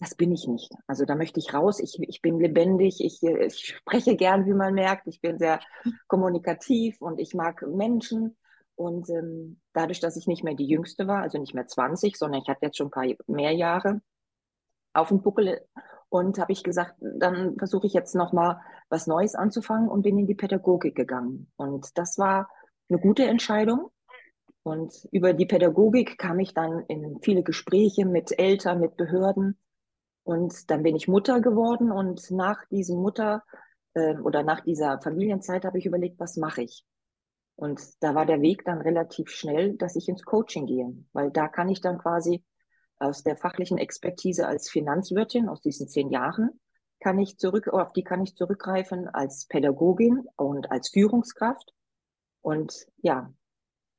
das 0.00 0.14
bin 0.14 0.32
ich 0.32 0.46
nicht. 0.46 0.72
Also 0.86 1.04
da 1.04 1.16
möchte 1.16 1.40
ich 1.40 1.52
raus. 1.52 1.80
Ich, 1.80 1.98
ich 2.00 2.22
bin 2.22 2.38
lebendig, 2.38 3.00
ich, 3.00 3.22
ich 3.22 3.76
spreche 3.76 4.16
gern, 4.16 4.46
wie 4.46 4.54
man 4.54 4.74
merkt. 4.74 5.06
Ich 5.08 5.20
bin 5.20 5.38
sehr 5.38 5.60
kommunikativ 6.06 7.00
und 7.00 7.18
ich 7.18 7.34
mag 7.34 7.66
Menschen. 7.66 8.36
Und 8.76 9.10
ähm, 9.10 9.60
dadurch, 9.72 9.98
dass 9.98 10.16
ich 10.16 10.28
nicht 10.28 10.44
mehr 10.44 10.54
die 10.54 10.68
Jüngste 10.68 11.08
war, 11.08 11.22
also 11.22 11.38
nicht 11.38 11.54
mehr 11.54 11.66
20, 11.66 12.16
sondern 12.16 12.42
ich 12.42 12.48
hatte 12.48 12.66
jetzt 12.66 12.76
schon 12.76 12.88
ein 12.88 12.90
paar 12.92 13.06
mehr 13.26 13.52
Jahre 13.52 14.00
auf 14.92 15.08
dem 15.08 15.20
Buckel 15.20 15.60
und 16.08 16.38
habe 16.38 16.52
ich 16.52 16.62
gesagt, 16.62 16.94
dann 17.00 17.56
versuche 17.58 17.88
ich 17.88 17.92
jetzt 17.92 18.14
nochmal 18.14 18.60
was 18.88 19.08
Neues 19.08 19.34
anzufangen 19.34 19.88
und 19.88 20.02
bin 20.02 20.18
in 20.18 20.26
die 20.26 20.34
Pädagogik 20.34 20.94
gegangen. 20.94 21.50
Und 21.56 21.98
das 21.98 22.18
war 22.18 22.48
eine 22.88 23.00
gute 23.00 23.24
Entscheidung. 23.24 23.90
Und 24.62 25.08
über 25.10 25.32
die 25.32 25.46
Pädagogik 25.46 26.16
kam 26.16 26.38
ich 26.38 26.54
dann 26.54 26.84
in 26.86 27.18
viele 27.20 27.42
Gespräche 27.42 28.06
mit 28.06 28.38
Eltern, 28.38 28.80
mit 28.80 28.96
Behörden 28.96 29.58
und 30.28 30.70
dann 30.70 30.82
bin 30.82 30.94
ich 30.94 31.08
Mutter 31.08 31.40
geworden 31.40 31.90
und 31.90 32.30
nach 32.30 32.66
diesem 32.66 33.00
Mutter 33.00 33.42
äh, 33.94 34.14
oder 34.18 34.42
nach 34.42 34.60
dieser 34.60 35.00
Familienzeit 35.00 35.64
habe 35.64 35.78
ich 35.78 35.86
überlegt, 35.86 36.20
was 36.20 36.36
mache 36.36 36.60
ich? 36.60 36.84
Und 37.56 37.80
da 38.00 38.14
war 38.14 38.26
der 38.26 38.42
Weg 38.42 38.62
dann 38.66 38.82
relativ 38.82 39.30
schnell, 39.30 39.78
dass 39.78 39.96
ich 39.96 40.06
ins 40.06 40.22
Coaching 40.24 40.66
gehe, 40.66 41.02
weil 41.14 41.30
da 41.30 41.48
kann 41.48 41.70
ich 41.70 41.80
dann 41.80 41.96
quasi 41.96 42.44
aus 42.98 43.22
der 43.22 43.38
fachlichen 43.38 43.78
Expertise 43.78 44.46
als 44.46 44.68
Finanzwirtin 44.68 45.48
aus 45.48 45.62
diesen 45.62 45.88
zehn 45.88 46.10
Jahren 46.10 46.60
kann 47.00 47.18
ich 47.18 47.38
zurück, 47.38 47.68
auf 47.68 47.94
die 47.94 48.04
kann 48.04 48.22
ich 48.22 48.36
zurückgreifen 48.36 49.08
als 49.08 49.46
Pädagogin 49.46 50.26
und 50.36 50.70
als 50.70 50.90
Führungskraft. 50.90 51.72
Und 52.42 52.86
ja, 52.98 53.32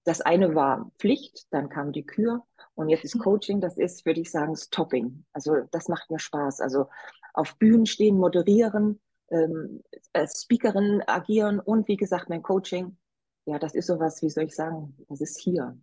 das 0.04 0.22
eine 0.22 0.54
war 0.54 0.92
Pflicht, 1.00 1.48
dann 1.50 1.70
kam 1.70 1.92
die 1.92 2.06
Kür 2.06 2.46
und 2.80 2.88
jetzt 2.88 3.04
ist 3.04 3.16
mhm. 3.16 3.20
Coaching, 3.20 3.60
das 3.60 3.78
ist, 3.78 4.06
würde 4.06 4.22
ich 4.22 4.32
sagen, 4.32 4.56
Stopping. 4.56 5.26
Also 5.34 5.54
das 5.72 5.90
macht 5.90 6.10
mir 6.10 6.18
Spaß. 6.18 6.62
Also 6.62 6.88
auf 7.34 7.58
Bühnen 7.58 7.86
stehen, 7.86 8.18
moderieren, 8.18 9.02
ähm, 9.30 9.84
als 10.14 10.44
Speakerin 10.44 11.04
agieren 11.06 11.60
und 11.60 11.90
wie 11.90 11.98
gesagt, 11.98 12.30
mein 12.30 12.42
Coaching, 12.42 12.98
ja, 13.44 13.60
das 13.60 13.76
ist 13.76 13.88
sowas, 13.88 14.22
wie 14.22 14.30
soll 14.30 14.46
ich 14.46 14.56
sagen, 14.56 14.96
das 15.10 15.20
ist 15.20 15.42
hier. 15.42 15.78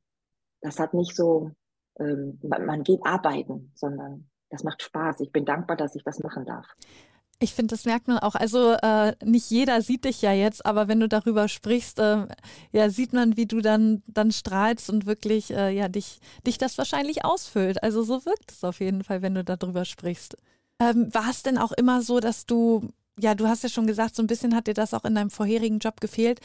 Das 0.62 0.78
hat 0.78 0.94
nicht 0.94 1.14
so, 1.14 1.50
ähm, 1.98 2.40
man 2.42 2.82
geht 2.82 3.00
arbeiten, 3.04 3.72
sondern 3.74 4.30
das 4.48 4.64
macht 4.64 4.82
Spaß. 4.82 5.20
Ich 5.20 5.32
bin 5.32 5.44
dankbar, 5.44 5.76
dass 5.76 5.96
ich 5.96 6.02
das 6.02 6.20
machen 6.20 6.46
darf. 6.46 6.66
Ich 7.38 7.52
finde, 7.52 7.74
das 7.74 7.84
merkt 7.84 8.08
man 8.08 8.18
auch. 8.18 8.34
Also 8.34 8.72
äh, 8.72 9.14
nicht 9.22 9.50
jeder 9.50 9.82
sieht 9.82 10.06
dich 10.06 10.22
ja 10.22 10.32
jetzt, 10.32 10.64
aber 10.64 10.88
wenn 10.88 11.00
du 11.00 11.08
darüber 11.08 11.48
sprichst, 11.48 11.98
äh, 11.98 12.26
ja, 12.72 12.88
sieht 12.88 13.12
man, 13.12 13.36
wie 13.36 13.46
du 13.46 13.60
dann, 13.60 14.02
dann 14.06 14.32
strahlst 14.32 14.88
und 14.88 15.04
wirklich, 15.04 15.50
äh, 15.52 15.70
ja, 15.70 15.88
dich, 15.88 16.18
dich 16.46 16.56
das 16.56 16.78
wahrscheinlich 16.78 17.26
ausfüllt. 17.26 17.82
Also 17.82 18.02
so 18.02 18.24
wirkt 18.24 18.52
es 18.52 18.64
auf 18.64 18.80
jeden 18.80 19.04
Fall, 19.04 19.20
wenn 19.20 19.34
du 19.34 19.44
darüber 19.44 19.84
sprichst. 19.84 20.36
Ähm, 20.80 21.12
war 21.12 21.30
es 21.30 21.42
denn 21.42 21.58
auch 21.58 21.72
immer 21.72 22.00
so, 22.00 22.20
dass 22.20 22.46
du 22.46 22.88
ja, 23.18 23.34
du 23.34 23.48
hast 23.48 23.62
ja 23.62 23.68
schon 23.68 23.86
gesagt, 23.86 24.14
so 24.14 24.22
ein 24.22 24.26
bisschen 24.26 24.54
hat 24.54 24.66
dir 24.66 24.74
das 24.74 24.92
auch 24.92 25.04
in 25.04 25.14
deinem 25.14 25.30
vorherigen 25.30 25.78
Job 25.78 26.00
gefehlt. 26.00 26.40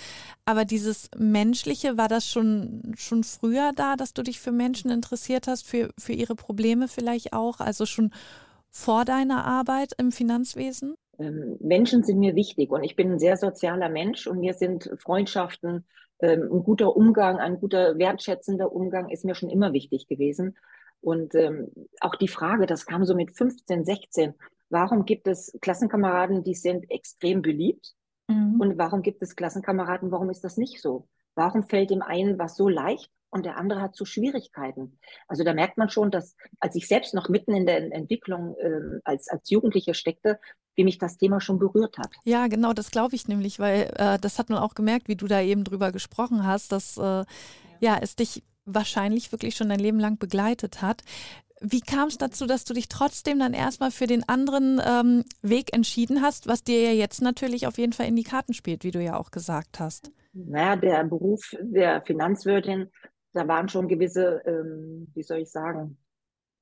Aber 0.46 0.64
dieses 0.64 1.10
Menschliche, 1.18 1.98
war 1.98 2.08
das 2.08 2.28
schon, 2.30 2.94
schon 2.98 3.24
früher 3.24 3.74
da, 3.76 3.98
dass 3.98 4.14
du 4.14 4.24
dich 4.24 4.40
für 4.40 4.54
Menschen 4.54 4.90
interessiert 4.90 5.48
hast, 5.48 5.66
für, 5.68 5.90
für 5.98 6.14
ihre 6.14 6.36
Probleme 6.36 6.88
vielleicht 6.88 7.34
auch? 7.34 7.60
Also 7.60 7.86
schon 7.86 8.12
vor 8.72 9.06
deiner 9.06 9.46
Arbeit 9.46 9.94
im 9.98 10.12
Finanzwesen? 10.12 10.96
Ähm, 11.20 11.58
Menschen 11.60 12.04
sind 12.04 12.20
mir 12.20 12.36
wichtig 12.36 12.72
und 12.72 12.84
ich 12.84 12.96
bin 12.96 13.12
ein 13.12 13.20
sehr 13.20 13.38
sozialer 13.38 13.90
Mensch 13.90 14.28
und 14.28 14.40
mir 14.40 14.54
sind 14.54 14.90
Freundschaften, 14.98 15.86
ähm, 16.20 16.50
ein 16.52 16.64
guter 16.64 16.96
Umgang, 16.96 17.38
ein 17.38 17.60
guter 17.60 17.98
wertschätzender 17.98 18.72
Umgang 18.72 19.10
ist 19.10 19.26
mir 19.26 19.36
schon 19.36 19.50
immer 19.50 19.74
wichtig 19.74 20.08
gewesen. 20.08 20.58
Und 21.02 21.34
ähm, 21.36 21.72
auch 22.00 22.16
die 22.16 22.28
Frage, 22.28 22.68
das 22.68 22.86
kam 22.86 23.06
so 23.06 23.16
mit 23.16 23.36
15, 23.36 23.86
16, 23.86 24.34
warum 24.70 25.06
gibt 25.06 25.28
es 25.28 25.58
Klassenkameraden, 25.62 26.44
die 26.44 26.54
sind 26.54 26.90
extrem 26.92 27.42
beliebt? 27.42 27.94
Mhm. 28.28 28.62
Und 28.62 28.78
warum 28.78 29.02
gibt 29.02 29.22
es 29.22 29.36
Klassenkameraden, 29.36 30.12
warum 30.12 30.30
ist 30.30 30.44
das 30.44 30.58
nicht 30.58 30.82
so? 30.82 31.08
Warum 31.36 31.64
fällt 31.64 31.90
dem 31.90 32.02
einen 32.02 32.38
was 32.38 32.56
so 32.56 32.70
leicht 32.70 33.12
und 33.32 33.46
der 33.46 33.58
andere 33.58 33.82
hat 33.82 33.96
so 33.96 34.06
Schwierigkeiten? 34.06 35.00
Also 35.28 35.44
da 35.44 35.54
merkt 35.54 35.78
man 35.78 35.90
schon, 35.90 36.12
dass 36.12 36.36
als 36.60 36.76
ich 36.76 36.88
selbst 36.88 37.14
noch 37.14 37.30
mitten 37.30 37.54
in 37.54 37.66
der 37.66 37.92
Entwicklung 37.92 38.56
äh, 38.58 39.00
als, 39.04 39.28
als 39.30 39.50
Jugendliche 39.50 39.94
steckte, 39.94 40.40
wie 40.76 40.84
mich 40.84 40.98
das 40.98 41.18
Thema 41.18 41.42
schon 41.42 41.60
berührt 41.60 41.98
hat. 41.98 42.14
Ja, 42.24 42.48
genau, 42.48 42.74
das 42.74 42.92
glaube 42.92 43.16
ich 43.16 43.28
nämlich, 43.28 43.60
weil 43.60 43.92
äh, 43.98 44.20
das 44.20 44.40
hat 44.40 44.50
man 44.50 44.60
auch 44.60 44.76
gemerkt, 44.76 45.08
wie 45.08 45.16
du 45.16 45.28
da 45.28 45.42
eben 45.42 45.64
drüber 45.64 45.92
gesprochen 45.92 46.46
hast, 46.46 46.72
dass 46.72 46.98
äh, 46.98 47.02
ja. 47.02 47.26
ja 47.80 47.98
es 48.02 48.16
dich 48.16 48.44
wahrscheinlich 48.66 49.32
wirklich 49.32 49.56
schon 49.56 49.70
dein 49.70 49.80
Leben 49.80 50.00
lang 50.00 50.18
begleitet 50.18 50.82
hat. 50.82 51.02
Wie 51.64 51.82
kam 51.82 52.08
es 52.08 52.18
dazu, 52.18 52.48
dass 52.48 52.66
du 52.66 52.74
dich 52.74 52.90
trotzdem 52.90 53.38
dann 53.38 53.54
erstmal 53.54 53.92
für 53.92 54.08
den 54.08 54.28
anderen 54.28 54.82
ähm, 54.84 55.24
Weg 55.44 55.76
entschieden 55.76 56.22
hast, 56.22 56.48
was 56.48 56.64
dir 56.64 56.82
ja 56.82 56.92
jetzt 56.92 57.22
natürlich 57.22 57.68
auf 57.68 57.78
jeden 57.78 57.94
Fall 57.94 58.08
in 58.08 58.16
die 58.16 58.24
Karten 58.24 58.54
spielt, 58.54 58.84
wie 58.84 58.92
du 58.92 59.02
ja 59.02 59.16
auch 59.16 59.30
gesagt 59.30 59.80
hast? 59.80 60.12
Naja, 60.34 60.76
der 60.76 61.04
Beruf 61.04 61.56
der 61.62 62.02
Finanzwirtin, 62.02 62.90
da 63.34 63.48
waren 63.48 63.70
schon 63.70 63.88
gewisse, 63.88 64.42
ähm, 64.46 65.08
wie 65.14 65.24
soll 65.24 65.40
ich 65.40 65.52
sagen, 65.52 65.98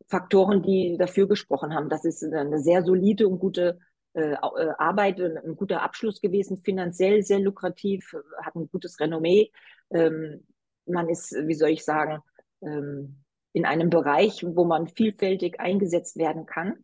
Faktoren, 0.08 0.64
die 0.64 0.98
dafür 0.98 1.28
gesprochen 1.28 1.74
haben. 1.74 1.90
Das 1.90 2.06
ist 2.06 2.24
eine 2.24 2.60
sehr 2.60 2.84
solide 2.84 3.28
und 3.28 3.40
gute 3.40 3.80
äh, 4.14 4.34
äh 4.34 4.74
Arbeit, 4.78 5.20
ein 5.20 5.56
guter 5.56 5.82
Abschluss 5.82 6.22
gewesen, 6.22 6.62
finanziell 6.64 7.24
sehr 7.24 7.40
lukrativ, 7.40 8.16
hat 8.42 8.56
ein 8.56 8.70
gutes 8.70 9.00
Renommee. 9.00 9.52
Ähm, 9.92 10.46
man 10.86 11.10
ist, 11.10 11.32
wie 11.46 11.54
soll 11.54 11.70
ich 11.70 11.86
sagen, 11.86 12.20
ähm, 12.62 13.24
in 13.54 13.66
einem 13.66 13.90
Bereich, 13.90 14.44
wo 14.44 14.66
man 14.66 14.88
vielfältig 14.88 15.60
eingesetzt 15.60 16.18
werden 16.18 16.46
kann. 16.46 16.84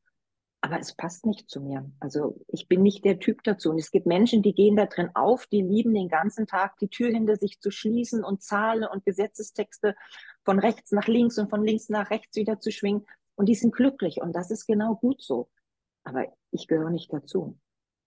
Aber 0.62 0.80
es 0.80 0.96
passt 0.96 1.26
nicht 1.26 1.50
zu 1.50 1.62
mir. 1.62 1.92
Also 2.00 2.40
ich 2.48 2.68
bin 2.68 2.82
nicht 2.82 3.06
der 3.06 3.20
Typ 3.20 3.44
dazu. 3.44 3.70
Und 3.70 3.78
es 3.78 3.92
gibt 3.92 4.08
Menschen, 4.08 4.42
die 4.42 4.54
gehen 4.54 4.76
da 4.76 4.88
drin 4.88 5.12
auf, 5.14 5.46
die 5.48 5.62
lieben 5.62 5.94
den 5.94 6.10
ganzen 6.10 6.48
Tag 6.48 6.78
die 6.80 6.90
Tür 6.90 7.10
hinter 7.10 7.36
sich 7.36 7.60
zu 7.60 7.70
schließen 7.70 8.24
und 8.24 8.42
Zahlen 8.42 8.84
und 8.92 9.06
Gesetzestexte 9.06 9.96
von 10.44 10.58
rechts 10.58 10.92
nach 10.92 11.08
links 11.08 11.38
und 11.38 11.50
von 11.50 11.64
links 11.64 11.90
nach 11.90 12.10
rechts 12.10 12.36
wieder 12.36 12.60
zu 12.60 12.72
schwingen. 12.72 13.06
Und 13.36 13.48
die 13.48 13.56
sind 13.56 13.76
glücklich. 13.76 14.22
Und 14.22 14.36
das 14.36 14.50
ist 14.50 14.66
genau 14.66 14.96
gut 14.96 15.22
so. 15.22 15.50
Aber 16.04 16.26
ich 16.52 16.68
gehöre 16.68 16.90
nicht 16.90 17.14
dazu. 17.14 17.60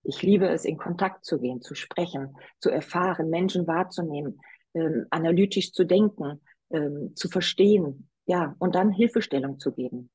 Ich 0.02 0.22
liebe 0.22 0.48
es, 0.48 0.64
in 0.64 0.78
Kontakt 0.78 1.24
zu 1.24 1.38
gehen, 1.38 1.60
zu 1.60 1.74
sprechen, 1.74 2.36
zu 2.60 2.70
erfahren, 2.70 3.30
Menschen 3.30 3.66
wahrzunehmen, 3.66 4.40
ähm, 4.74 5.06
analytisch 5.10 5.72
zu 5.72 5.84
denken, 5.84 6.40
ähm, 6.70 7.12
zu 7.14 7.28
verstehen, 7.28 8.08
ja, 8.26 8.54
und 8.58 8.74
dann 8.74 8.90
Hilfestellung 8.90 9.58
zu 9.58 9.72
geben. 9.72 10.10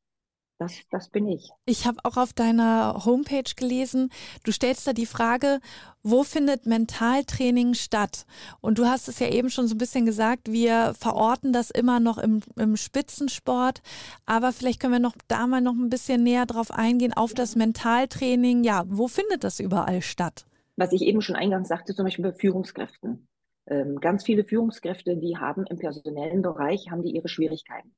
Das, 0.59 0.81
das 0.91 1.09
bin 1.09 1.27
ich. 1.27 1.49
Ich 1.65 1.85
habe 1.87 1.97
auch 2.03 2.15
auf 2.15 2.31
deiner 2.31 3.05
Homepage 3.05 3.51
gelesen, 3.55 4.09
du 4.43 4.51
stellst 4.51 4.87
da 4.87 4.93
die 4.93 5.05
Frage, 5.05 5.59
wo 6.03 6.23
findet 6.23 6.65
Mentaltraining 6.65 7.73
statt? 7.73 8.25
Und 8.61 8.77
du 8.77 8.85
hast 8.85 9.07
es 9.07 9.19
ja 9.19 9.29
eben 9.29 9.49
schon 9.49 9.67
so 9.67 9.75
ein 9.75 9.79
bisschen 9.79 10.05
gesagt, 10.05 10.51
wir 10.51 10.93
verorten 10.93 11.53
das 11.53 11.71
immer 11.71 11.99
noch 11.99 12.17
im, 12.17 12.41
im 12.55 12.77
Spitzensport, 12.77 13.81
aber 14.25 14.53
vielleicht 14.53 14.79
können 14.79 14.93
wir 14.93 14.99
noch 14.99 15.15
da 15.27 15.47
mal 15.47 15.61
noch 15.61 15.73
ein 15.73 15.89
bisschen 15.89 16.23
näher 16.23 16.45
drauf 16.45 16.71
eingehen, 16.71 17.13
auf 17.13 17.33
das 17.33 17.55
Mentaltraining. 17.55 18.63
Ja, 18.63 18.83
wo 18.87 19.07
findet 19.07 19.43
das 19.43 19.59
überall 19.59 20.01
statt? 20.01 20.45
Was 20.75 20.91
ich 20.91 21.01
eben 21.01 21.21
schon 21.21 21.35
eingangs 21.35 21.67
sagte, 21.67 21.93
zum 21.93 22.05
Beispiel 22.05 22.25
bei 22.25 22.33
Führungskräften. 22.33 23.27
Ähm, 23.65 23.99
ganz 23.99 24.23
viele 24.23 24.43
Führungskräfte, 24.43 25.17
die 25.17 25.37
haben 25.37 25.65
im 25.65 25.77
personellen 25.77 26.41
Bereich, 26.41 26.89
haben 26.89 27.01
die 27.01 27.15
ihre 27.15 27.29
Schwierigkeiten. 27.29 27.93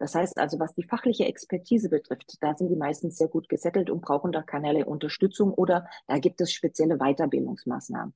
Das 0.00 0.14
heißt 0.14 0.38
also, 0.38 0.58
was 0.58 0.74
die 0.74 0.82
fachliche 0.82 1.26
Expertise 1.26 1.90
betrifft, 1.90 2.38
da 2.40 2.56
sind 2.56 2.70
die 2.70 2.76
meistens 2.76 3.18
sehr 3.18 3.28
gut 3.28 3.50
gesettelt 3.50 3.90
und 3.90 4.00
brauchen 4.00 4.32
da 4.32 4.42
keinerlei 4.42 4.86
Unterstützung 4.86 5.52
oder 5.52 5.86
da 6.06 6.18
gibt 6.18 6.40
es 6.40 6.52
spezielle 6.52 6.96
Weiterbildungsmaßnahmen. 6.96 8.14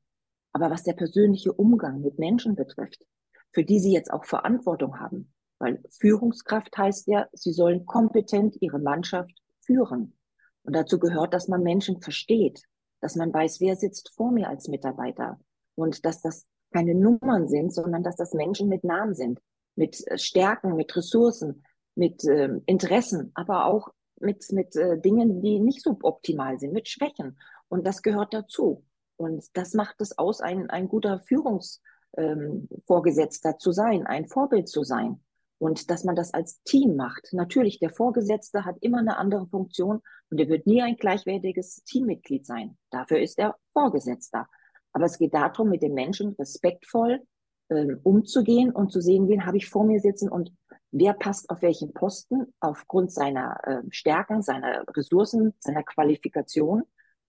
Aber 0.54 0.70
was 0.70 0.84
der 0.84 0.94
persönliche 0.94 1.52
Umgang 1.52 2.00
mit 2.00 2.18
Menschen 2.18 2.54
betrifft, 2.56 3.04
für 3.52 3.64
die 3.64 3.80
sie 3.80 3.92
jetzt 3.92 4.10
auch 4.10 4.24
Verantwortung 4.24 4.98
haben, 4.98 5.34
weil 5.58 5.82
Führungskraft 5.90 6.74
heißt 6.74 7.06
ja, 7.06 7.28
sie 7.34 7.52
sollen 7.52 7.84
kompetent 7.84 8.56
ihre 8.62 8.78
Mannschaft 8.78 9.38
führen. 9.60 10.16
Und 10.62 10.74
dazu 10.74 10.98
gehört, 10.98 11.34
dass 11.34 11.48
man 11.48 11.62
Menschen 11.62 12.00
versteht, 12.00 12.62
dass 13.02 13.14
man 13.14 13.30
weiß, 13.30 13.60
wer 13.60 13.76
sitzt 13.76 14.14
vor 14.16 14.32
mir 14.32 14.48
als 14.48 14.68
Mitarbeiter 14.68 15.38
und 15.74 16.06
dass 16.06 16.22
das 16.22 16.46
keine 16.72 16.94
Nummern 16.94 17.46
sind, 17.46 17.74
sondern 17.74 18.02
dass 18.02 18.16
das 18.16 18.32
Menschen 18.32 18.70
mit 18.70 18.84
Namen 18.84 19.14
sind, 19.14 19.38
mit 19.76 20.02
äh, 20.06 20.16
Stärken, 20.16 20.76
mit 20.76 20.96
Ressourcen, 20.96 21.62
mit 21.94 22.24
äh, 22.24 22.48
Interessen, 22.66 23.30
aber 23.34 23.66
auch 23.66 23.88
mit, 24.20 24.50
mit 24.52 24.76
äh, 24.76 25.00
Dingen, 25.00 25.40
die 25.42 25.58
nicht 25.60 25.82
so 25.82 25.98
optimal 26.02 26.58
sind, 26.58 26.72
mit 26.72 26.88
Schwächen. 26.88 27.38
Und 27.68 27.86
das 27.86 28.02
gehört 28.02 28.32
dazu. 28.34 28.84
Und 29.16 29.44
das 29.54 29.74
macht 29.74 30.00
es 30.00 30.18
aus, 30.18 30.40
ein, 30.40 30.70
ein 30.70 30.88
guter 30.88 31.20
Führungsvorgesetzter 31.20 33.50
ähm, 33.50 33.58
zu 33.58 33.70
sein, 33.72 34.06
ein 34.06 34.26
Vorbild 34.26 34.68
zu 34.68 34.82
sein. 34.84 35.20
Und 35.58 35.90
dass 35.90 36.04
man 36.04 36.16
das 36.16 36.32
als 36.34 36.62
Team 36.64 36.96
macht. 36.96 37.28
Natürlich, 37.32 37.78
der 37.78 37.90
Vorgesetzte 37.90 38.64
hat 38.64 38.76
immer 38.80 38.98
eine 38.98 39.18
andere 39.18 39.46
Funktion 39.46 40.00
und 40.30 40.40
er 40.40 40.48
wird 40.48 40.66
nie 40.66 40.82
ein 40.82 40.96
gleichwertiges 40.96 41.84
Teammitglied 41.84 42.44
sein. 42.44 42.76
Dafür 42.90 43.20
ist 43.20 43.38
er 43.38 43.54
Vorgesetzter. 43.72 44.48
Aber 44.92 45.04
es 45.06 45.16
geht 45.18 45.32
darum, 45.32 45.70
mit 45.70 45.82
den 45.82 45.94
Menschen 45.94 46.34
respektvoll 46.38 47.22
ähm, 47.70 47.98
umzugehen 48.02 48.72
und 48.72 48.92
zu 48.92 49.00
sehen, 49.00 49.26
wen 49.28 49.46
habe 49.46 49.56
ich 49.56 49.70
vor 49.70 49.84
mir 49.84 50.00
sitzen 50.00 50.28
und 50.28 50.52
wer 50.94 51.12
passt 51.12 51.50
auf 51.50 51.60
welchen 51.60 51.92
Posten 51.92 52.54
aufgrund 52.60 53.10
seiner 53.12 53.58
äh, 53.64 53.82
Stärken, 53.90 54.42
seiner 54.42 54.84
Ressourcen, 54.96 55.52
seiner 55.58 55.82
Qualifikation 55.82 56.84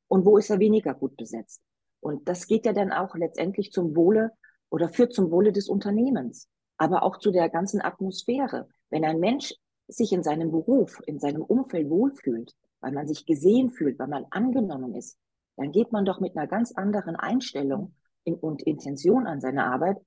und 0.07 0.23
wo 0.23 0.37
ist 0.37 0.51
er 0.51 0.59
weniger 0.59 0.93
gut 0.93 1.17
besetzt. 1.17 1.61
Und 1.99 2.29
das 2.29 2.45
geht 2.45 2.67
ja 2.67 2.73
dann 2.73 2.91
auch 2.91 3.15
letztendlich 3.15 3.71
zum 3.71 3.95
Wohle 3.95 4.31
oder 4.69 4.87
führt 4.87 5.13
zum 5.13 5.31
Wohle 5.31 5.51
des 5.51 5.67
Unternehmens, 5.67 6.47
aber 6.77 7.01
auch 7.01 7.17
zu 7.17 7.31
der 7.31 7.49
ganzen 7.49 7.81
Atmosphäre. 7.81 8.69
Wenn 8.91 9.03
ein 9.03 9.19
Mensch 9.19 9.55
sich 9.87 10.13
in 10.13 10.21
seinem 10.21 10.51
Beruf, 10.51 11.01
in 11.07 11.19
seinem 11.19 11.41
Umfeld 11.41 11.89
wohlfühlt, 11.89 12.53
weil 12.81 12.91
man 12.91 13.07
sich 13.07 13.25
gesehen 13.25 13.71
fühlt, 13.71 13.97
weil 13.97 14.07
man 14.07 14.25
angenommen 14.29 14.93
ist, 14.93 15.17
dann 15.57 15.71
geht 15.71 15.91
man 15.91 16.05
doch 16.05 16.19
mit 16.19 16.37
einer 16.37 16.47
ganz 16.47 16.71
anderen 16.71 17.15
Einstellung 17.15 17.95
in, 18.25 18.35
und 18.35 18.61
Intention 18.61 19.25
an 19.25 19.41
seine 19.41 19.65
Arbeit, 19.65 19.97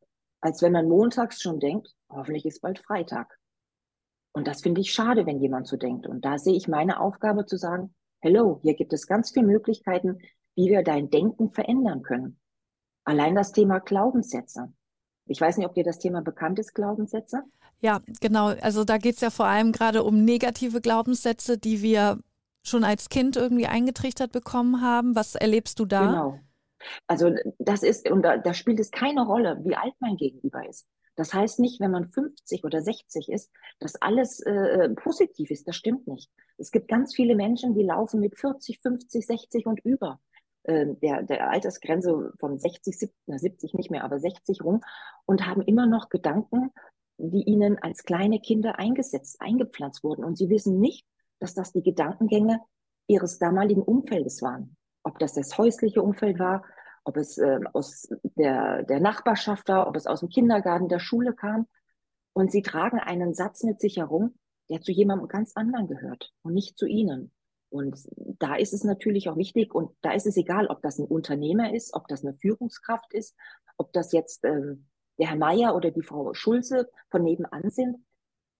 als 0.40 0.62
wenn 0.62 0.72
man 0.72 0.88
montags 0.88 1.42
schon 1.42 1.58
denkt, 1.58 1.92
hoffentlich 2.08 2.46
ist 2.46 2.60
bald 2.60 2.78
Freitag. 2.78 3.37
Und 4.32 4.46
das 4.46 4.62
finde 4.62 4.80
ich 4.80 4.92
schade, 4.92 5.26
wenn 5.26 5.40
jemand 5.40 5.66
so 5.66 5.76
denkt. 5.76 6.06
Und 6.06 6.24
da 6.24 6.38
sehe 6.38 6.54
ich 6.56 6.68
meine 6.68 7.00
Aufgabe 7.00 7.46
zu 7.46 7.56
sagen, 7.56 7.94
hello, 8.20 8.60
hier 8.62 8.74
gibt 8.74 8.92
es 8.92 9.06
ganz 9.06 9.30
viele 9.30 9.46
Möglichkeiten, 9.46 10.18
wie 10.54 10.68
wir 10.68 10.82
dein 10.82 11.10
Denken 11.10 11.50
verändern 11.50 12.02
können. 12.02 12.38
Allein 13.04 13.34
das 13.34 13.52
Thema 13.52 13.78
Glaubenssätze. 13.78 14.72
Ich 15.26 15.40
weiß 15.40 15.56
nicht, 15.56 15.66
ob 15.66 15.74
dir 15.74 15.84
das 15.84 15.98
Thema 15.98 16.22
bekannt 16.22 16.58
ist, 16.58 16.74
Glaubenssätze. 16.74 17.42
Ja, 17.80 18.00
genau. 18.20 18.48
Also 18.48 18.84
da 18.84 18.98
geht 18.98 19.16
es 19.16 19.20
ja 19.20 19.30
vor 19.30 19.46
allem 19.46 19.72
gerade 19.72 20.02
um 20.02 20.24
negative 20.24 20.80
Glaubenssätze, 20.80 21.58
die 21.58 21.82
wir 21.82 22.18
schon 22.64 22.84
als 22.84 23.08
Kind 23.08 23.36
irgendwie 23.36 23.66
eingetrichtert 23.66 24.32
bekommen 24.32 24.82
haben. 24.82 25.14
Was 25.14 25.34
erlebst 25.34 25.78
du 25.78 25.84
da? 25.84 26.06
Genau. 26.06 26.40
Also 27.06 27.34
das 27.58 27.82
ist, 27.82 28.10
und 28.10 28.22
da, 28.22 28.36
da 28.36 28.54
spielt 28.54 28.80
es 28.80 28.90
keine 28.90 29.26
Rolle, 29.26 29.60
wie 29.64 29.76
alt 29.76 29.94
mein 30.00 30.16
Gegenüber 30.16 30.66
ist. 30.68 30.86
Das 31.18 31.34
heißt 31.34 31.58
nicht, 31.58 31.80
wenn 31.80 31.90
man 31.90 32.06
50 32.06 32.62
oder 32.62 32.80
60 32.80 33.28
ist, 33.28 33.50
dass 33.80 34.00
alles 34.00 34.38
äh, 34.38 34.88
positiv 34.90 35.50
ist. 35.50 35.66
Das 35.66 35.74
stimmt 35.74 36.06
nicht. 36.06 36.30
Es 36.58 36.70
gibt 36.70 36.86
ganz 36.86 37.12
viele 37.12 37.34
Menschen, 37.34 37.74
die 37.74 37.82
laufen 37.82 38.20
mit 38.20 38.38
40, 38.38 38.78
50, 38.80 39.26
60 39.26 39.66
und 39.66 39.80
über 39.84 40.20
äh, 40.62 40.86
der, 41.02 41.24
der 41.24 41.50
Altersgrenze 41.50 42.32
von 42.38 42.56
60, 42.60 42.96
70, 42.96 43.16
70 43.26 43.74
nicht 43.74 43.90
mehr, 43.90 44.04
aber 44.04 44.20
60 44.20 44.62
rum 44.62 44.80
und 45.26 45.44
haben 45.44 45.62
immer 45.62 45.86
noch 45.86 46.08
Gedanken, 46.08 46.70
die 47.16 47.42
ihnen 47.42 47.78
als 47.80 48.04
kleine 48.04 48.38
Kinder 48.38 48.78
eingesetzt, 48.78 49.40
eingepflanzt 49.40 50.04
wurden. 50.04 50.22
Und 50.22 50.38
sie 50.38 50.48
wissen 50.50 50.78
nicht, 50.78 51.04
dass 51.40 51.52
das 51.52 51.72
die 51.72 51.82
Gedankengänge 51.82 52.60
ihres 53.08 53.40
damaligen 53.40 53.82
Umfeldes 53.82 54.40
waren. 54.40 54.76
Ob 55.02 55.18
das 55.18 55.32
das 55.32 55.58
häusliche 55.58 56.00
Umfeld 56.00 56.38
war, 56.38 56.62
ob 57.08 57.16
es 57.16 57.38
äh, 57.38 57.58
aus 57.72 58.08
der, 58.36 58.84
der 58.84 59.00
Nachbarschaft 59.00 59.68
war, 59.68 59.88
ob 59.88 59.96
es 59.96 60.06
aus 60.06 60.20
dem 60.20 60.28
Kindergarten, 60.28 60.88
der 60.88 60.98
Schule 60.98 61.34
kam. 61.34 61.66
Und 62.34 62.52
sie 62.52 62.62
tragen 62.62 62.98
einen 62.98 63.32
Satz 63.32 63.64
mit 63.64 63.80
sich 63.80 63.96
herum, 63.96 64.34
der 64.68 64.82
zu 64.82 64.92
jemandem 64.92 65.26
ganz 65.26 65.52
anderen 65.56 65.88
gehört 65.88 66.32
und 66.42 66.52
nicht 66.52 66.76
zu 66.76 66.86
ihnen. 66.86 67.32
Und 67.70 67.98
da 68.14 68.56
ist 68.56 68.74
es 68.74 68.84
natürlich 68.84 69.30
auch 69.30 69.36
wichtig 69.36 69.74
und 69.74 69.90
da 70.02 70.12
ist 70.12 70.26
es 70.26 70.36
egal, 70.36 70.66
ob 70.68 70.82
das 70.82 70.98
ein 70.98 71.06
Unternehmer 71.06 71.74
ist, 71.74 71.94
ob 71.94 72.08
das 72.08 72.24
eine 72.24 72.34
Führungskraft 72.34 73.12
ist, 73.14 73.34
ob 73.78 73.92
das 73.94 74.12
jetzt 74.12 74.44
ähm, 74.44 74.86
der 75.18 75.28
Herr 75.30 75.36
Meier 75.36 75.74
oder 75.74 75.90
die 75.90 76.02
Frau 76.02 76.34
Schulze 76.34 76.90
von 77.10 77.24
nebenan 77.24 77.70
sind. 77.70 78.04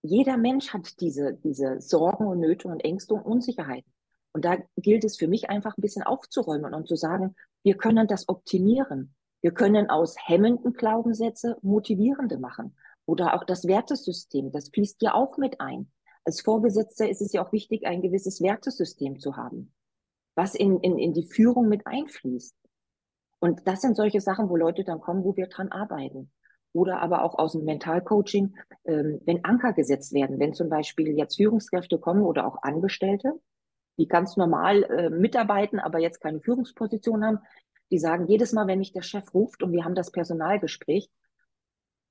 Jeder 0.02 0.38
Mensch 0.38 0.72
hat 0.72 1.00
diese, 1.00 1.34
diese 1.34 1.80
Sorgen 1.80 2.26
und 2.26 2.40
Nöte 2.40 2.68
und 2.68 2.80
Ängste 2.80 3.14
und 3.14 3.22
Unsicherheiten. 3.22 3.92
Und 4.38 4.44
da 4.44 4.56
gilt 4.76 5.02
es 5.02 5.16
für 5.16 5.26
mich 5.26 5.50
einfach 5.50 5.76
ein 5.76 5.82
bisschen 5.82 6.04
aufzuräumen 6.04 6.72
und 6.72 6.86
zu 6.86 6.94
sagen, 6.94 7.34
wir 7.64 7.76
können 7.76 8.06
das 8.06 8.28
optimieren. 8.28 9.12
Wir 9.40 9.50
können 9.50 9.90
aus 9.90 10.14
hemmenden 10.16 10.74
Glaubenssätze 10.74 11.56
motivierende 11.60 12.38
machen. 12.38 12.76
Oder 13.04 13.34
auch 13.34 13.42
das 13.42 13.66
Wertesystem, 13.66 14.52
das 14.52 14.68
fließt 14.68 15.02
ja 15.02 15.14
auch 15.14 15.38
mit 15.38 15.60
ein. 15.60 15.90
Als 16.24 16.40
Vorgesetzter 16.40 17.08
ist 17.08 17.20
es 17.20 17.32
ja 17.32 17.44
auch 17.44 17.50
wichtig, 17.50 17.84
ein 17.84 18.00
gewisses 18.00 18.40
Wertesystem 18.40 19.18
zu 19.18 19.36
haben, 19.36 19.74
was 20.36 20.54
in, 20.54 20.78
in, 20.82 20.98
in 20.98 21.14
die 21.14 21.26
Führung 21.26 21.68
mit 21.68 21.84
einfließt. 21.88 22.54
Und 23.40 23.66
das 23.66 23.80
sind 23.80 23.96
solche 23.96 24.20
Sachen, 24.20 24.48
wo 24.48 24.56
Leute 24.56 24.84
dann 24.84 25.00
kommen, 25.00 25.24
wo 25.24 25.34
wir 25.34 25.48
dran 25.48 25.72
arbeiten. 25.72 26.30
Oder 26.72 27.02
aber 27.02 27.24
auch 27.24 27.40
aus 27.40 27.54
dem 27.54 27.64
Mentalcoaching, 27.64 28.54
ähm, 28.84 29.20
wenn 29.24 29.44
Anker 29.44 29.72
gesetzt 29.72 30.12
werden, 30.12 30.38
wenn 30.38 30.54
zum 30.54 30.68
Beispiel 30.68 31.18
jetzt 31.18 31.38
Führungskräfte 31.38 31.98
kommen 31.98 32.22
oder 32.22 32.46
auch 32.46 32.62
Angestellte, 32.62 33.40
die 33.98 34.08
ganz 34.08 34.36
normal 34.36 34.84
äh, 34.84 35.10
mitarbeiten, 35.10 35.78
aber 35.78 35.98
jetzt 35.98 36.20
keine 36.20 36.40
Führungsposition 36.40 37.24
haben, 37.24 37.38
die 37.90 37.98
sagen, 37.98 38.26
jedes 38.26 38.52
Mal, 38.52 38.66
wenn 38.66 38.78
mich 38.78 38.92
der 38.92 39.02
Chef 39.02 39.34
ruft 39.34 39.62
und 39.62 39.72
wir 39.72 39.84
haben 39.84 39.94
das 39.94 40.10
Personalgespräch, 40.10 41.10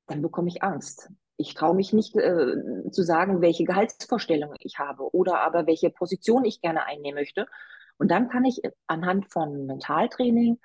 dann 0.07 0.21
bekomme 0.21 0.49
ich 0.49 0.63
Angst. 0.63 1.09
Ich 1.37 1.53
traue 1.53 1.75
mich 1.75 1.93
nicht 1.93 2.15
äh, 2.15 2.89
zu 2.91 3.03
sagen, 3.03 3.41
welche 3.41 3.63
Gehaltsvorstellungen 3.63 4.57
ich 4.59 4.79
habe 4.79 5.13
oder 5.13 5.41
aber 5.41 5.67
welche 5.67 5.89
Position 5.89 6.45
ich 6.45 6.61
gerne 6.61 6.85
einnehmen 6.85 7.19
möchte. 7.19 7.47
Und 7.97 8.09
dann 8.09 8.29
kann 8.29 8.45
ich 8.45 8.61
anhand 8.87 9.31
von 9.31 9.65
Mentaltraining 9.65 10.59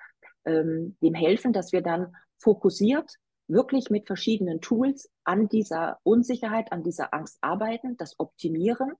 ähm, 0.45 0.97
dem 1.01 1.13
helfen, 1.13 1.53
dass 1.53 1.71
wir 1.71 1.81
dann 1.81 2.15
fokussiert 2.39 3.17
wirklich 3.47 3.89
mit 3.89 4.07
verschiedenen 4.07 4.61
Tools 4.61 5.11
an 5.23 5.47
dieser 5.47 5.99
Unsicherheit, 6.03 6.71
an 6.71 6.83
dieser 6.83 7.13
Angst 7.13 7.37
arbeiten, 7.41 7.97
das 7.97 8.19
optimieren, 8.19 8.93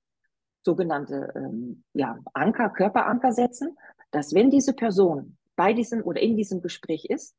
sogenannte 0.63 1.33
ähm, 1.35 1.83
ja, 1.93 2.19
Anker, 2.33 2.69
Körperanker 2.69 3.33
setzen, 3.33 3.77
dass 4.11 4.33
wenn 4.33 4.49
diese 4.49 4.73
Person 4.73 5.37
bei 5.55 5.73
diesem 5.73 6.03
oder 6.03 6.21
in 6.21 6.35
diesem 6.35 6.61
Gespräch 6.61 7.05
ist, 7.05 7.35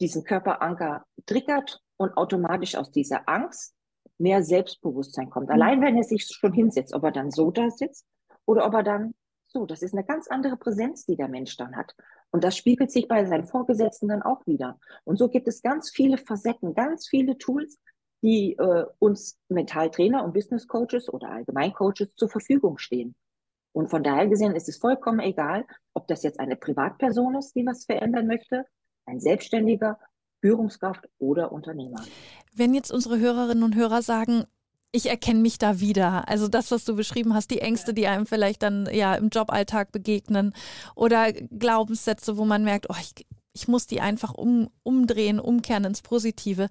diesen 0.00 0.24
Körperanker 0.24 1.04
triggert 1.24 1.80
und 1.96 2.16
automatisch 2.16 2.76
aus 2.76 2.90
dieser 2.90 3.28
Angst 3.28 3.74
mehr 4.18 4.42
Selbstbewusstsein 4.42 5.30
kommt. 5.30 5.48
Mhm. 5.48 5.54
Allein 5.54 5.80
wenn 5.80 5.96
er 5.96 6.04
sich 6.04 6.26
schon 6.26 6.52
hinsetzt, 6.52 6.94
ob 6.94 7.04
er 7.04 7.12
dann 7.12 7.30
so 7.30 7.50
da 7.50 7.70
sitzt 7.70 8.06
oder 8.44 8.66
ob 8.66 8.74
er 8.74 8.82
dann 8.82 9.14
so, 9.48 9.64
das 9.64 9.82
ist 9.82 9.94
eine 9.94 10.04
ganz 10.04 10.28
andere 10.28 10.56
Präsenz, 10.56 11.06
die 11.06 11.16
der 11.16 11.28
Mensch 11.28 11.56
dann 11.56 11.76
hat. 11.76 11.94
Und 12.30 12.44
das 12.44 12.56
spiegelt 12.56 12.90
sich 12.90 13.08
bei 13.08 13.24
seinen 13.24 13.46
Vorgesetzten 13.46 14.08
dann 14.08 14.22
auch 14.22 14.46
wieder. 14.46 14.78
Und 15.04 15.16
so 15.16 15.28
gibt 15.28 15.48
es 15.48 15.62
ganz 15.62 15.90
viele 15.90 16.18
Facetten, 16.18 16.74
ganz 16.74 17.08
viele 17.08 17.38
Tools, 17.38 17.78
die 18.22 18.56
äh, 18.58 18.86
uns 18.98 19.38
Mentaltrainer 19.48 20.24
und 20.24 20.34
Business 20.34 20.66
Coaches 20.66 21.12
oder 21.12 21.30
Allgemeincoaches 21.30 22.14
zur 22.16 22.28
Verfügung 22.28 22.78
stehen. 22.78 23.14
Und 23.72 23.90
von 23.90 24.02
daher 24.02 24.26
gesehen 24.26 24.54
ist 24.56 24.68
es 24.68 24.78
vollkommen 24.78 25.20
egal, 25.20 25.66
ob 25.92 26.08
das 26.08 26.22
jetzt 26.22 26.40
eine 26.40 26.56
Privatperson 26.56 27.36
ist, 27.36 27.54
die 27.54 27.66
was 27.66 27.84
verändern 27.84 28.26
möchte, 28.26 28.64
ein 29.04 29.20
Selbstständiger, 29.20 29.98
Führungskraft 30.40 31.06
oder 31.18 31.52
Unternehmer. 31.52 32.02
Wenn 32.54 32.74
jetzt 32.74 32.90
unsere 32.90 33.18
Hörerinnen 33.18 33.64
und 33.64 33.76
Hörer 33.76 34.02
sagen, 34.02 34.44
ich 34.92 35.10
erkenne 35.10 35.40
mich 35.40 35.58
da 35.58 35.80
wieder. 35.80 36.28
Also 36.28 36.48
das, 36.48 36.70
was 36.70 36.84
du 36.84 36.96
beschrieben 36.96 37.34
hast, 37.34 37.50
die 37.50 37.60
Ängste, 37.60 37.92
die 37.92 38.06
einem 38.06 38.26
vielleicht 38.26 38.62
dann 38.62 38.88
ja 38.90 39.14
im 39.14 39.28
Joballtag 39.28 39.92
begegnen 39.92 40.54
oder 40.94 41.32
Glaubenssätze, 41.32 42.38
wo 42.38 42.44
man 42.44 42.64
merkt, 42.64 42.86
oh, 42.88 42.96
ich, 42.98 43.26
ich 43.56 43.66
muss 43.68 43.86
die 43.86 44.02
einfach 44.02 44.34
um, 44.34 44.68
umdrehen, 44.82 45.40
umkehren 45.40 45.84
ins 45.84 46.02
Positive. 46.02 46.68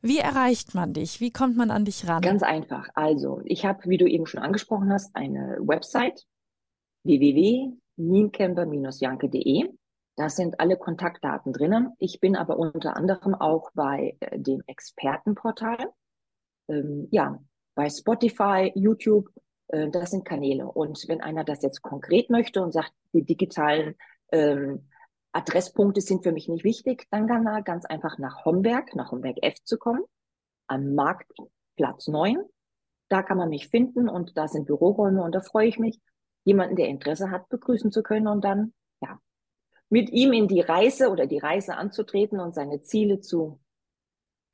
Wie 0.00 0.16
erreicht 0.18 0.74
man 0.74 0.94
dich? 0.94 1.20
Wie 1.20 1.30
kommt 1.30 1.58
man 1.58 1.70
an 1.70 1.84
dich 1.84 2.08
ran? 2.08 2.22
Ganz 2.22 2.42
einfach. 2.42 2.88
Also, 2.94 3.42
ich 3.44 3.66
habe, 3.66 3.80
wie 3.84 3.98
du 3.98 4.06
eben 4.06 4.24
schon 4.24 4.40
angesprochen 4.40 4.90
hast, 4.90 5.14
eine 5.14 5.58
Website 5.60 6.24
www.niemcamper-janke.de. 7.04 9.68
Da 10.16 10.30
sind 10.30 10.58
alle 10.58 10.78
Kontaktdaten 10.78 11.52
drinnen. 11.52 11.92
Ich 11.98 12.18
bin 12.18 12.34
aber 12.34 12.58
unter 12.58 12.96
anderem 12.96 13.34
auch 13.34 13.70
bei 13.74 14.16
äh, 14.20 14.38
dem 14.38 14.62
Expertenportal. 14.66 15.92
Ähm, 16.68 17.08
ja, 17.10 17.38
bei 17.74 17.90
Spotify, 17.90 18.72
YouTube, 18.74 19.28
äh, 19.68 19.90
das 19.90 20.12
sind 20.12 20.24
Kanäle. 20.24 20.64
Und 20.66 21.06
wenn 21.08 21.20
einer 21.20 21.44
das 21.44 21.60
jetzt 21.62 21.82
konkret 21.82 22.30
möchte 22.30 22.62
und 22.62 22.72
sagt, 22.72 22.94
die 23.12 23.22
digitalen 23.22 23.96
ähm, 24.30 24.88
Adresspunkte 25.32 26.00
sind 26.00 26.22
für 26.22 26.32
mich 26.32 26.48
nicht 26.48 26.64
wichtig, 26.64 27.06
dann 27.10 27.26
kann 27.26 27.46
er 27.46 27.62
ganz 27.62 27.84
einfach 27.86 28.18
nach 28.18 28.44
Homberg, 28.44 28.94
nach 28.94 29.12
Homberg 29.12 29.38
F 29.42 29.56
zu 29.64 29.78
kommen, 29.78 30.02
am 30.66 30.94
Marktplatz 30.94 32.08
9. 32.08 32.38
Da 33.08 33.22
kann 33.22 33.38
man 33.38 33.48
mich 33.48 33.68
finden 33.68 34.08
und 34.08 34.36
da 34.36 34.48
sind 34.48 34.66
Büroräume 34.66 35.22
und 35.22 35.34
da 35.34 35.40
freue 35.40 35.68
ich 35.68 35.78
mich, 35.78 36.00
jemanden, 36.44 36.76
der 36.76 36.88
Interesse 36.88 37.30
hat, 37.30 37.48
begrüßen 37.48 37.92
zu 37.92 38.02
können 38.02 38.26
und 38.26 38.44
dann, 38.44 38.74
ja, 39.00 39.20
mit 39.88 40.10
ihm 40.10 40.32
in 40.32 40.48
die 40.48 40.60
Reise 40.60 41.10
oder 41.10 41.26
die 41.26 41.38
Reise 41.38 41.76
anzutreten 41.76 42.40
und 42.40 42.54
seine 42.54 42.80
Ziele 42.80 43.20
zu 43.20 43.60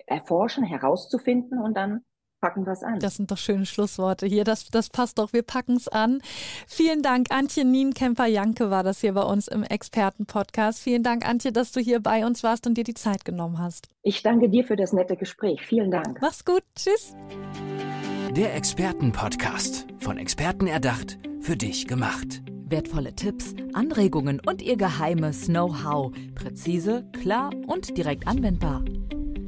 erforschen, 0.06 0.64
herauszufinden 0.64 1.58
und 1.58 1.76
dann 1.76 2.04
packen 2.40 2.64
wir 2.66 2.72
es 2.72 2.82
an. 2.82 2.98
Das 3.00 3.16
sind 3.16 3.30
doch 3.30 3.38
schöne 3.38 3.66
Schlussworte 3.66 4.26
hier. 4.26 4.44
Das, 4.44 4.66
das 4.68 4.90
passt 4.90 5.18
doch. 5.18 5.32
Wir 5.32 5.42
packen 5.42 5.76
es 5.76 5.88
an. 5.88 6.20
Vielen 6.66 7.02
Dank. 7.02 7.30
Antje 7.30 7.64
Nienkämper-Janke 7.64 8.70
war 8.70 8.82
das 8.82 9.00
hier 9.00 9.14
bei 9.14 9.22
uns 9.22 9.48
im 9.48 9.62
Experten-Podcast. 9.62 10.80
Vielen 10.80 11.02
Dank, 11.02 11.28
Antje, 11.28 11.52
dass 11.52 11.72
du 11.72 11.80
hier 11.80 12.00
bei 12.00 12.24
uns 12.24 12.42
warst 12.42 12.66
und 12.66 12.74
dir 12.74 12.84
die 12.84 12.94
Zeit 12.94 13.24
genommen 13.24 13.58
hast. 13.58 13.88
Ich 14.02 14.22
danke 14.22 14.48
dir 14.48 14.64
für 14.64 14.76
das 14.76 14.92
nette 14.92 15.16
Gespräch. 15.16 15.60
Vielen 15.66 15.90
Dank. 15.90 16.18
Mach's 16.20 16.44
gut. 16.44 16.62
Tschüss. 16.76 17.14
Der 18.36 18.54
Experten-Podcast. 18.54 19.86
Von 19.98 20.18
Experten 20.18 20.66
erdacht, 20.66 21.18
für 21.40 21.56
dich 21.56 21.86
gemacht. 21.86 22.42
Wertvolle 22.70 23.14
Tipps, 23.14 23.54
Anregungen 23.72 24.40
und 24.46 24.60
ihr 24.60 24.76
geheimes 24.76 25.46
Know-how. 25.46 26.12
Präzise, 26.34 27.10
klar 27.18 27.50
und 27.66 27.96
direkt 27.96 28.26
anwendbar. 28.28 28.84